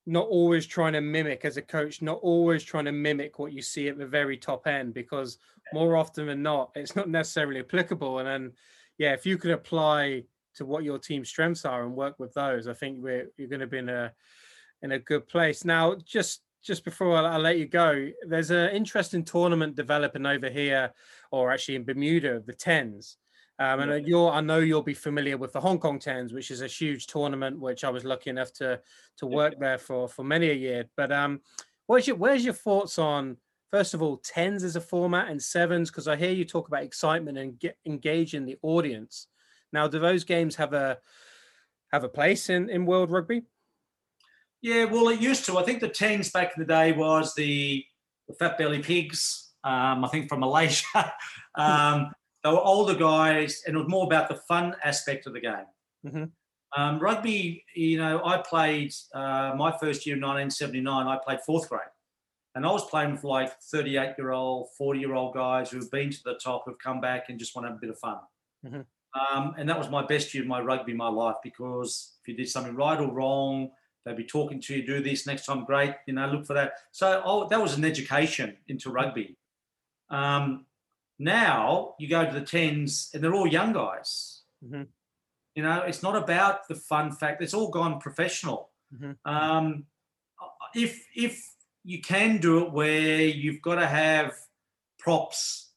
not 0.09 0.27
always 0.27 0.65
trying 0.65 0.93
to 0.93 1.01
mimic 1.01 1.45
as 1.45 1.57
a 1.57 1.61
coach, 1.61 2.01
not 2.01 2.19
always 2.21 2.63
trying 2.63 2.85
to 2.85 2.91
mimic 2.91 3.37
what 3.37 3.53
you 3.53 3.61
see 3.61 3.87
at 3.87 3.97
the 3.97 4.05
very 4.05 4.37
top 4.37 4.65
end, 4.67 4.93
because 4.93 5.37
more 5.71 5.95
often 5.95 6.25
than 6.25 6.41
not, 6.41 6.71
it's 6.75 6.95
not 6.95 7.09
necessarily 7.09 7.59
applicable. 7.59 8.19
And 8.19 8.27
then, 8.27 8.51
yeah, 8.97 9.13
if 9.13 9.25
you 9.25 9.37
could 9.37 9.51
apply 9.51 10.23
to 10.55 10.65
what 10.65 10.83
your 10.83 10.97
team's 10.97 11.29
strengths 11.29 11.63
are 11.63 11.83
and 11.83 11.95
work 11.95 12.17
with 12.17 12.33
those, 12.33 12.67
I 12.67 12.73
think 12.73 13.03
we're 13.03 13.29
you're 13.37 13.47
going 13.47 13.59
to 13.59 13.67
be 13.67 13.77
in 13.77 13.89
a 13.89 14.11
in 14.81 14.93
a 14.93 14.99
good 14.99 15.27
place. 15.27 15.63
Now, 15.63 15.95
just 16.03 16.41
just 16.63 16.83
before 16.83 17.15
I, 17.15 17.35
I 17.35 17.37
let 17.37 17.59
you 17.59 17.67
go, 17.67 18.09
there's 18.27 18.51
an 18.51 18.71
interesting 18.71 19.23
tournament 19.23 19.75
developing 19.75 20.25
over 20.25 20.49
here, 20.49 20.91
or 21.31 21.51
actually 21.51 21.75
in 21.75 21.85
Bermuda, 21.85 22.37
of 22.37 22.45
the 22.45 22.53
tens. 22.53 23.17
Um, 23.59 23.81
and 23.81 24.07
you're, 24.07 24.31
I 24.31 24.39
know 24.39 24.59
you'll 24.59 24.81
be 24.81 24.93
familiar 24.93 25.37
with 25.37 25.51
the 25.51 25.59
Hong 25.59 25.79
Kong 25.79 25.99
Tens, 25.99 26.31
which 26.31 26.49
is 26.49 26.61
a 26.61 26.67
huge 26.67 27.07
tournament, 27.07 27.59
which 27.59 27.83
I 27.83 27.89
was 27.89 28.05
lucky 28.05 28.29
enough 28.29 28.53
to 28.53 28.79
to 29.17 29.25
work 29.25 29.59
there 29.59 29.77
for 29.77 30.07
for 30.07 30.23
many 30.23 30.49
a 30.49 30.53
year. 30.53 30.85
But 30.95 31.11
um, 31.11 31.41
what's 31.87 32.07
your 32.07 32.15
where's 32.15 32.45
your 32.45 32.53
thoughts 32.53 32.97
on 32.97 33.35
first 33.69 33.93
of 33.93 34.01
all 34.01 34.17
tens 34.17 34.63
as 34.63 34.77
a 34.77 34.81
format 34.81 35.27
and 35.27 35.41
sevens? 35.41 35.91
Because 35.91 36.07
I 36.07 36.15
hear 36.15 36.31
you 36.31 36.45
talk 36.45 36.69
about 36.69 36.83
excitement 36.83 37.37
and 37.37 37.59
get 37.59 37.77
engaging 37.85 38.45
the 38.45 38.57
audience. 38.61 39.27
Now, 39.73 39.87
do 39.87 39.99
those 39.99 40.23
games 40.23 40.55
have 40.55 40.73
a 40.73 40.97
have 41.91 42.05
a 42.05 42.09
place 42.09 42.49
in 42.49 42.69
in 42.69 42.85
world 42.85 43.11
rugby? 43.11 43.43
Yeah, 44.61 44.85
well, 44.85 45.09
it 45.09 45.21
used 45.21 45.45
to. 45.45 45.57
I 45.57 45.63
think 45.63 45.79
the 45.79 45.89
tens 45.89 46.31
back 46.31 46.53
in 46.55 46.61
the 46.61 46.67
day 46.67 46.91
was 46.91 47.33
the, 47.33 47.83
the 48.27 48.33
fat 48.33 48.57
belly 48.57 48.79
pigs. 48.79 49.53
Um, 49.63 50.03
I 50.03 50.07
think 50.09 50.27
from 50.27 50.41
Malaysia. 50.41 51.13
um, 51.55 52.11
they 52.43 52.49
were 52.49 52.61
older 52.61 52.95
guys, 52.95 53.63
and 53.65 53.75
it 53.75 53.79
was 53.79 53.87
more 53.87 54.05
about 54.05 54.29
the 54.29 54.35
fun 54.35 54.75
aspect 54.83 55.27
of 55.27 55.33
the 55.33 55.41
game. 55.41 55.65
Mhm. 56.05 56.31
Um, 56.77 56.99
rugby, 56.99 57.65
you 57.75 57.97
know, 57.97 58.23
I 58.23 58.37
played 58.37 58.93
uh, 59.13 59.53
my 59.57 59.75
first 59.77 60.05
year 60.05 60.15
in 60.15 60.21
1979. 60.21 61.07
I 61.07 61.17
played 61.17 61.39
fourth 61.41 61.67
grade, 61.67 61.81
and 62.55 62.65
I 62.65 62.71
was 62.71 62.85
playing 62.89 63.11
with 63.13 63.23
like 63.23 63.59
38 63.61 64.15
year 64.17 64.31
old, 64.31 64.69
40 64.77 64.99
year 64.99 65.15
old 65.15 65.33
guys 65.33 65.71
who've 65.71 65.89
been 65.91 66.11
to 66.11 66.23
the 66.23 66.35
top, 66.35 66.63
who've 66.65 66.77
come 66.77 67.01
back 67.01 67.29
and 67.29 67.39
just 67.39 67.55
want 67.55 67.65
to 67.65 67.69
have 67.69 67.77
a 67.77 67.81
bit 67.81 67.89
of 67.89 67.99
fun. 67.99 68.19
Mhm. 68.65 68.85
Um, 69.15 69.55
and 69.57 69.67
that 69.67 69.77
was 69.77 69.89
my 69.89 70.05
best 70.05 70.33
year 70.33 70.43
of 70.43 70.47
my 70.47 70.61
rugby, 70.61 70.93
my 70.93 71.09
life, 71.09 71.37
because 71.43 72.19
if 72.21 72.27
you 72.27 72.35
did 72.35 72.47
something 72.47 72.75
right 72.75 72.99
or 72.99 73.11
wrong, 73.11 73.71
they'd 74.05 74.15
be 74.15 74.23
talking 74.23 74.61
to 74.61 74.75
you. 74.75 74.85
Do 74.85 75.01
this 75.01 75.25
next 75.25 75.45
time, 75.47 75.65
great. 75.65 75.95
You 76.05 76.13
know, 76.13 76.27
look 76.27 76.45
for 76.45 76.53
that. 76.53 76.73
So 76.91 77.21
oh, 77.25 77.47
that 77.49 77.59
was 77.59 77.75
an 77.77 77.83
education 77.83 78.57
into 78.67 78.91
rugby. 78.91 79.35
Um, 80.09 80.67
now 81.19 81.95
you 81.99 82.07
go 82.07 82.25
to 82.25 82.31
the 82.39 82.45
tens, 82.45 83.11
and 83.13 83.23
they're 83.23 83.33
all 83.35 83.45
young 83.47 83.73
guys. 83.73 84.41
Mhm. 84.63 84.87
You 85.55 85.63
know, 85.63 85.81
it's 85.81 86.01
not 86.01 86.15
about 86.15 86.67
the 86.67 86.75
fun 86.75 87.11
fact. 87.11 87.41
It's 87.41 87.53
all 87.53 87.69
gone 87.69 87.99
professional. 87.99 88.71
Mhm. 88.93 89.17
Um, 89.25 89.85
if 90.73 91.05
if 91.15 91.53
you 91.83 92.01
can 92.01 92.37
do 92.37 92.63
it 92.65 92.71
where 92.71 93.21
you've 93.21 93.61
got 93.61 93.75
to 93.75 93.87
have 93.87 94.33
props, 94.97 95.71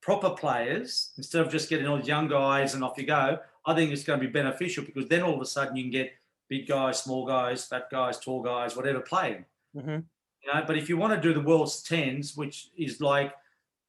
proper 0.00 0.30
players 0.30 1.12
instead 1.16 1.44
of 1.44 1.50
just 1.52 1.68
getting 1.68 1.86
all 1.86 1.98
the 1.98 2.04
young 2.04 2.28
guys 2.28 2.74
and 2.74 2.82
off 2.84 2.98
you 2.98 3.06
go, 3.06 3.38
I 3.64 3.74
think 3.74 3.92
it's 3.92 4.04
going 4.04 4.20
to 4.20 4.26
be 4.26 4.32
beneficial 4.32 4.84
because 4.84 5.08
then 5.08 5.22
all 5.22 5.34
of 5.34 5.40
a 5.40 5.46
sudden 5.46 5.76
you 5.76 5.84
can 5.84 5.92
get 5.92 6.12
big 6.48 6.66
guys, 6.66 7.02
small 7.02 7.24
guys, 7.24 7.64
fat 7.64 7.88
guys, 7.90 8.18
tall 8.18 8.42
guys, 8.42 8.76
whatever 8.76 9.00
playing. 9.00 9.44
Mhm. 9.76 10.04
You 10.42 10.52
know, 10.52 10.64
but 10.66 10.76
if 10.76 10.88
you 10.88 10.96
want 10.96 11.14
to 11.14 11.20
do 11.20 11.32
the 11.32 11.40
world's 11.40 11.82
tens, 11.82 12.36
which 12.36 12.70
is 12.76 13.00
like, 13.00 13.32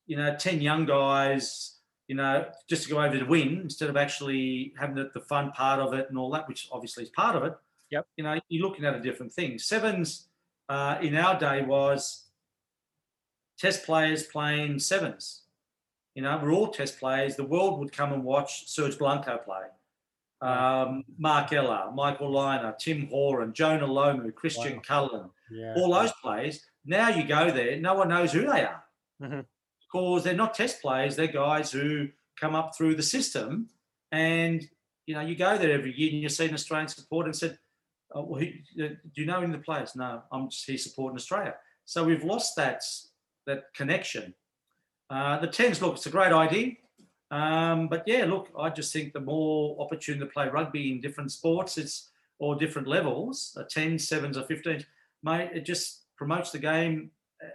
you 0.06 0.18
know, 0.18 0.36
ten 0.36 0.62
young 0.62 0.86
guys, 0.86 1.78
you 2.08 2.16
know, 2.16 2.46
just 2.70 2.84
to 2.84 2.90
go 2.90 3.02
over 3.02 3.18
to 3.18 3.26
win 3.26 3.60
instead 3.62 3.90
of 3.90 3.98
actually 3.98 4.74
having 4.78 4.96
the, 4.96 5.10
the 5.14 5.22
fun 5.22 5.52
part 5.52 5.80
of 5.80 5.94
it 5.94 6.08
and 6.10 6.18
all 6.18 6.30
that, 6.32 6.48
which 6.48 6.68
obviously 6.72 7.04
is 7.04 7.10
part 7.10 7.36
of 7.36 7.44
it. 7.44 7.54
Yep. 7.92 8.08
You 8.18 8.24
know, 8.24 8.40
you're 8.50 8.68
looking 8.68 8.86
at 8.86 8.96
a 8.96 9.00
different 9.00 9.32
thing. 9.32 9.58
Sevens 9.60 10.28
uh, 10.70 10.98
in 11.02 11.16
our 11.16 11.40
day 11.40 11.62
was 11.62 12.26
test 13.58 13.86
players 13.86 14.24
playing 14.24 14.80
sevens. 14.80 15.42
You 16.16 16.22
know, 16.24 16.40
we're 16.42 16.52
all 16.52 16.68
test 16.68 17.00
players. 17.00 17.36
The 17.36 17.44
world 17.46 17.80
would 17.80 17.92
come 17.92 18.14
and 18.14 18.24
watch 18.24 18.68
Serge 18.68 18.98
Blanco 18.98 19.38
play. 19.38 19.64
Um, 20.42 21.06
Mark 21.18 21.54
Ella, 21.54 21.92
Michael 21.96 22.32
Lynagh, 22.32 22.78
Tim 22.78 23.08
Horan, 23.08 23.54
Jonah 23.54 23.88
Lomu, 23.88 24.34
Christian 24.36 24.76
Wow. 24.76 24.82
Cullen, 24.86 25.30
Yeah. 25.50 25.74
all 25.78 25.94
those 25.94 26.12
players. 26.22 26.66
Now 26.86 27.08
you 27.10 27.24
go 27.26 27.50
there, 27.50 27.78
no 27.80 27.94
one 27.94 28.10
knows 28.10 28.34
who 28.34 28.42
they 28.42 28.64
are 28.66 28.84
Mhm. 29.22 29.46
Because 29.94 30.24
they're 30.24 30.34
not 30.34 30.56
test 30.56 30.82
players. 30.82 31.16
They're 31.16 31.28
guys 31.28 31.72
who 31.72 32.10
come 32.40 32.56
up 32.56 32.76
through 32.76 32.96
the 32.96 33.04
system, 33.04 33.70
and 34.12 34.68
you 35.06 35.14
know 35.14 35.22
you 35.22 35.36
go 35.36 35.58
there 35.58 35.72
every 35.72 35.94
year 35.94 36.12
and 36.12 36.22
you 36.22 36.30
see 36.30 36.48
an 36.48 36.54
Australian 36.54 36.88
support 36.88 37.28
and 37.28 37.36
said, 37.36 37.60
oh, 38.14 38.24
well, 38.24 38.40
who, 38.40 38.48
do 38.76 38.98
you 39.16 39.26
know 39.26 39.38
any 39.38 39.46
of 39.46 39.52
the 39.52 39.58
players? 39.60 39.96
No, 39.96 40.24
I'm 40.32 40.50
just 40.50 40.66
here 40.66 40.78
supporting 40.78 41.16
Australia. 41.16 41.56
So 41.86 42.04
we've 42.04 42.24
lost 42.24 42.56
that 42.56 42.82
that 43.46 43.74
connection. 43.76 44.34
Uh, 45.10 45.38
the 45.40 45.48
tens 45.48 45.82
look, 45.82 45.96
it's 45.96 46.06
a 46.06 46.10
great 46.10 46.32
idea. 46.32 46.72
Um, 47.30 47.88
but 47.88 48.04
yeah, 48.08 48.26
look, 48.26 48.50
I 48.58 48.70
just 48.70 48.94
think 48.94 49.14
the 49.14 49.20
more 49.20 49.80
opportunity 49.80 50.26
to 50.26 50.32
play 50.32 50.48
rugby 50.50 50.92
in 50.92 51.02
different 51.02 51.32
sports, 51.32 51.78
it's 51.78 52.10
or 52.40 52.56
different 52.56 52.88
levels, 52.88 53.56
a 53.60 53.64
10, 53.64 54.00
sevens, 54.00 54.38
or 54.38 54.44
15s, 54.44 54.86
mate, 55.24 55.52
it 55.54 55.66
just 55.66 56.04
promotes 56.18 56.52
the 56.52 56.60
game, 56.60 57.12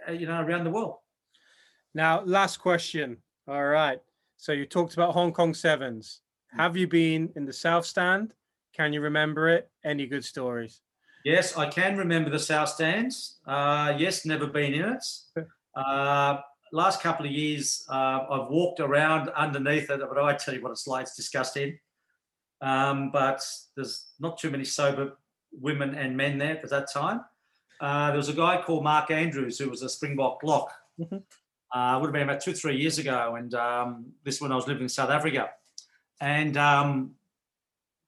uh, 0.07 0.11
you 0.11 0.25
know, 0.25 0.41
around 0.41 0.63
the 0.63 0.69
world. 0.69 0.95
Now, 1.93 2.21
last 2.23 2.57
question. 2.57 3.17
All 3.47 3.65
right. 3.65 3.99
So 4.37 4.51
you 4.51 4.65
talked 4.65 4.93
about 4.93 5.13
Hong 5.13 5.33
Kong 5.33 5.53
Sevens. 5.53 6.21
Have 6.55 6.77
you 6.77 6.87
been 6.87 7.31
in 7.35 7.45
the 7.45 7.53
South 7.53 7.85
Stand? 7.85 8.33
Can 8.73 8.93
you 8.93 9.01
remember 9.01 9.49
it? 9.49 9.69
Any 9.83 10.07
good 10.07 10.23
stories? 10.23 10.81
Yes, 11.25 11.57
I 11.57 11.67
can 11.69 11.97
remember 11.97 12.29
the 12.29 12.39
South 12.39 12.69
Stands. 12.69 13.39
Uh, 13.45 13.93
yes, 13.97 14.25
never 14.25 14.47
been 14.47 14.73
in 14.73 14.85
it. 14.95 15.45
Uh, 15.75 16.37
last 16.71 17.01
couple 17.01 17.25
of 17.25 17.31
years, 17.31 17.85
uh, 17.89 18.25
I've 18.29 18.47
walked 18.49 18.79
around 18.79 19.29
underneath 19.29 19.89
it, 19.89 19.99
but 19.99 20.17
I 20.17 20.33
tell 20.35 20.53
you 20.53 20.61
what, 20.61 20.71
it's 20.71 20.87
like, 20.87 21.03
it's 21.03 21.15
disgusting. 21.15 21.77
Um, 22.61 23.11
but 23.11 23.45
there's 23.75 24.07
not 24.19 24.37
too 24.37 24.49
many 24.49 24.63
sober 24.65 25.17
women 25.51 25.95
and 25.95 26.15
men 26.15 26.37
there 26.37 26.57
at 26.63 26.69
that 26.69 26.91
time. 26.91 27.21
Uh, 27.81 28.07
there 28.09 28.17
was 28.17 28.29
a 28.29 28.33
guy 28.33 28.61
called 28.61 28.83
Mark 28.83 29.11
Andrews 29.11 29.57
who 29.57 29.69
was 29.69 29.81
a 29.81 29.89
Springbok 29.89 30.43
lock. 30.43 30.73
Mhm. 30.99 31.23
Uh, 31.71 31.97
would 31.99 32.07
have 32.07 32.13
been 32.13 32.23
about 32.23 32.41
two, 32.41 32.53
three 32.53 32.77
years 32.77 32.97
ago, 32.97 33.35
and 33.35 33.53
um, 33.53 34.05
this 34.23 34.41
when 34.41 34.51
I 34.51 34.55
was 34.55 34.67
living 34.67 34.83
in 34.83 34.89
South 34.89 35.11
Africa, 35.11 35.51
and 36.19 36.57
um, 36.57 37.11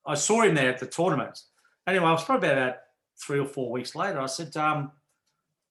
I 0.05 0.15
saw 0.15 0.41
him 0.41 0.55
there 0.55 0.69
at 0.69 0.79
the 0.79 0.87
tournament. 0.87 1.39
Anyway, 1.85 2.05
I 2.05 2.11
was 2.11 2.23
probably 2.23 2.49
about 2.49 2.77
three 3.21 3.39
or 3.39 3.45
four 3.45 3.71
weeks 3.71 3.95
later. 3.95 4.19
I 4.19 4.25
said, 4.25 4.55
um, 4.57 4.91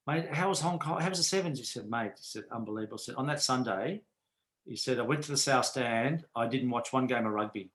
"Mate, 0.06 0.32
how 0.32 0.50
was 0.50 0.60
Hong 0.60 0.78
Kong? 0.78 1.00
How 1.00 1.08
was 1.08 1.18
the 1.18 1.24
sevens?" 1.24 1.58
He 1.58 1.64
said, 1.64 1.90
"Mate," 1.90 2.12
he 2.16 2.22
said, 2.22 2.44
"Unbelievable." 2.52 2.98
I 3.00 3.02
said, 3.02 3.16
"On 3.16 3.26
that 3.26 3.42
Sunday," 3.42 4.02
he 4.64 4.76
said, 4.76 5.00
"I 5.00 5.02
went 5.02 5.24
to 5.24 5.32
the 5.32 5.36
South 5.36 5.66
Stand. 5.66 6.24
I 6.36 6.46
didn't 6.46 6.70
watch 6.70 6.92
one 6.92 7.08
game 7.08 7.26
of 7.26 7.32
rugby." 7.32 7.70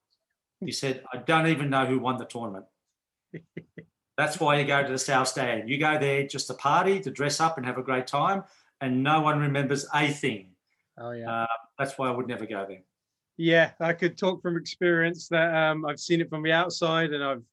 He 0.64 0.72
said, 0.72 1.04
"I 1.12 1.18
don't 1.18 1.48
even 1.48 1.70
know 1.70 1.86
who 1.86 2.00
won 2.00 2.18
the 2.18 2.26
tournament." 2.26 2.66
That's 4.18 4.40
why 4.40 4.60
you 4.60 4.66
go 4.66 4.82
to 4.82 4.92
the 4.92 4.98
South 4.98 5.28
Stand. 5.28 5.70
You 5.70 5.78
go 5.78 6.00
there 6.00 6.26
just 6.26 6.48
to 6.48 6.54
party, 6.54 7.02
to 7.02 7.12
dress 7.12 7.42
up 7.42 7.58
and 7.58 7.66
have 7.66 7.78
a 7.78 7.84
great 7.84 8.08
time, 8.08 8.44
and 8.86 9.02
no 9.04 9.22
one 9.22 9.40
remembers 9.40 9.88
a 9.94 10.08
thing. 10.08 10.52
Oh 10.98 11.12
yeah. 11.12 11.44
Uh, 11.44 11.48
that's 11.78 11.98
why 11.98 12.08
I 12.08 12.12
would 12.12 12.28
never 12.28 12.46
go 12.46 12.66
there. 12.68 12.84
Yeah, 13.38 13.72
I 13.82 13.94
could 13.94 14.18
talk 14.18 14.42
from 14.42 14.56
experience 14.56 15.28
that 15.30 15.54
um, 15.54 15.86
I've 15.86 16.00
seen 16.00 16.22
it 16.22 16.30
from 16.30 16.44
the 16.44 16.54
outside 16.54 17.12
and 17.12 17.24
I've 17.24 17.44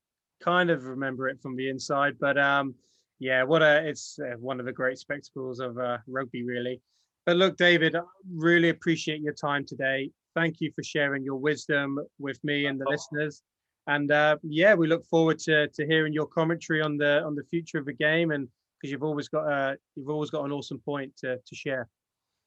kind 0.40 0.70
of 0.70 0.84
remember 0.84 1.28
it 1.28 1.40
from 1.40 1.56
the 1.56 1.68
inside. 1.68 2.16
But 2.20 2.38
um, 2.38 2.74
yeah, 3.18 3.42
what 3.42 3.62
a 3.62 3.86
it's 3.88 4.18
uh, 4.20 4.36
one 4.38 4.60
of 4.60 4.66
the 4.66 4.72
great 4.72 4.98
spectacles 4.98 5.58
of 5.58 5.78
uh, 5.78 5.98
rugby, 6.06 6.44
really. 6.44 6.80
But 7.24 7.36
look, 7.36 7.56
David, 7.56 7.96
I 7.96 8.02
really 8.32 8.68
appreciate 8.68 9.20
your 9.20 9.34
time 9.34 9.64
today. 9.64 10.10
Thank 10.34 10.60
you 10.60 10.70
for 10.74 10.82
sharing 10.82 11.24
your 11.24 11.36
wisdom 11.36 11.98
with 12.18 12.38
me 12.44 12.66
and 12.66 12.80
the 12.80 12.88
listeners. 12.88 13.42
And 13.86 14.10
uh, 14.12 14.36
yeah, 14.42 14.74
we 14.74 14.86
look 14.86 15.04
forward 15.06 15.38
to 15.40 15.68
to 15.68 15.86
hearing 15.86 16.12
your 16.12 16.26
commentary 16.26 16.82
on 16.82 16.96
the 16.98 17.22
on 17.24 17.34
the 17.34 17.44
future 17.50 17.78
of 17.78 17.86
the 17.86 17.92
game, 17.92 18.30
and 18.30 18.48
because 18.82 18.90
you've 18.90 19.04
always 19.04 19.28
got 19.28 19.46
a 19.46 19.76
you've 19.94 20.08
always 20.08 20.30
got 20.30 20.44
an 20.44 20.52
awesome 20.52 20.80
point 20.80 21.16
to 21.18 21.36
to 21.36 21.54
share. 21.54 21.88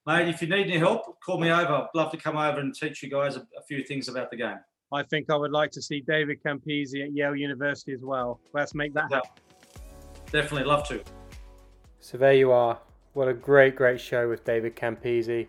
Mate, 0.06 0.28
if 0.28 0.42
you 0.42 0.48
need 0.48 0.68
any 0.68 0.78
help, 0.78 1.20
call 1.22 1.40
me 1.40 1.50
over. 1.50 1.74
I'd 1.74 1.88
love 1.96 2.12
to 2.12 2.18
come 2.18 2.38
over 2.38 2.60
and 2.60 2.76
teach 2.76 3.02
you 3.02 3.10
guys 3.10 3.38
a, 3.38 3.40
a 3.40 3.64
few 3.68 3.84
things 3.84 4.08
about 4.08 4.30
the 4.30 4.38
game. 4.38 4.58
I 4.94 5.02
think 5.02 5.32
I 5.32 5.36
would 5.36 5.52
like 5.52 5.72
to 5.72 5.82
see 5.82 6.02
David 6.02 6.44
Campese 6.46 7.04
at 7.04 7.12
Yale 7.12 7.36
University 7.36 7.94
as 7.94 8.02
well. 8.04 8.40
Let's 8.54 8.76
make 8.76 8.94
that 8.94 9.12
happen. 9.12 9.32
Definitely 10.32 10.66
love 10.66 10.88
to. 10.90 11.02
So 12.00 12.20
there 12.20 12.34
you 12.34 12.52
are. 12.52 12.78
What 13.14 13.28
a 13.28 13.34
great, 13.34 13.76
great 13.76 14.00
show 14.00 14.30
with 14.30 14.44
David 14.44 14.76
Campese. 14.76 15.48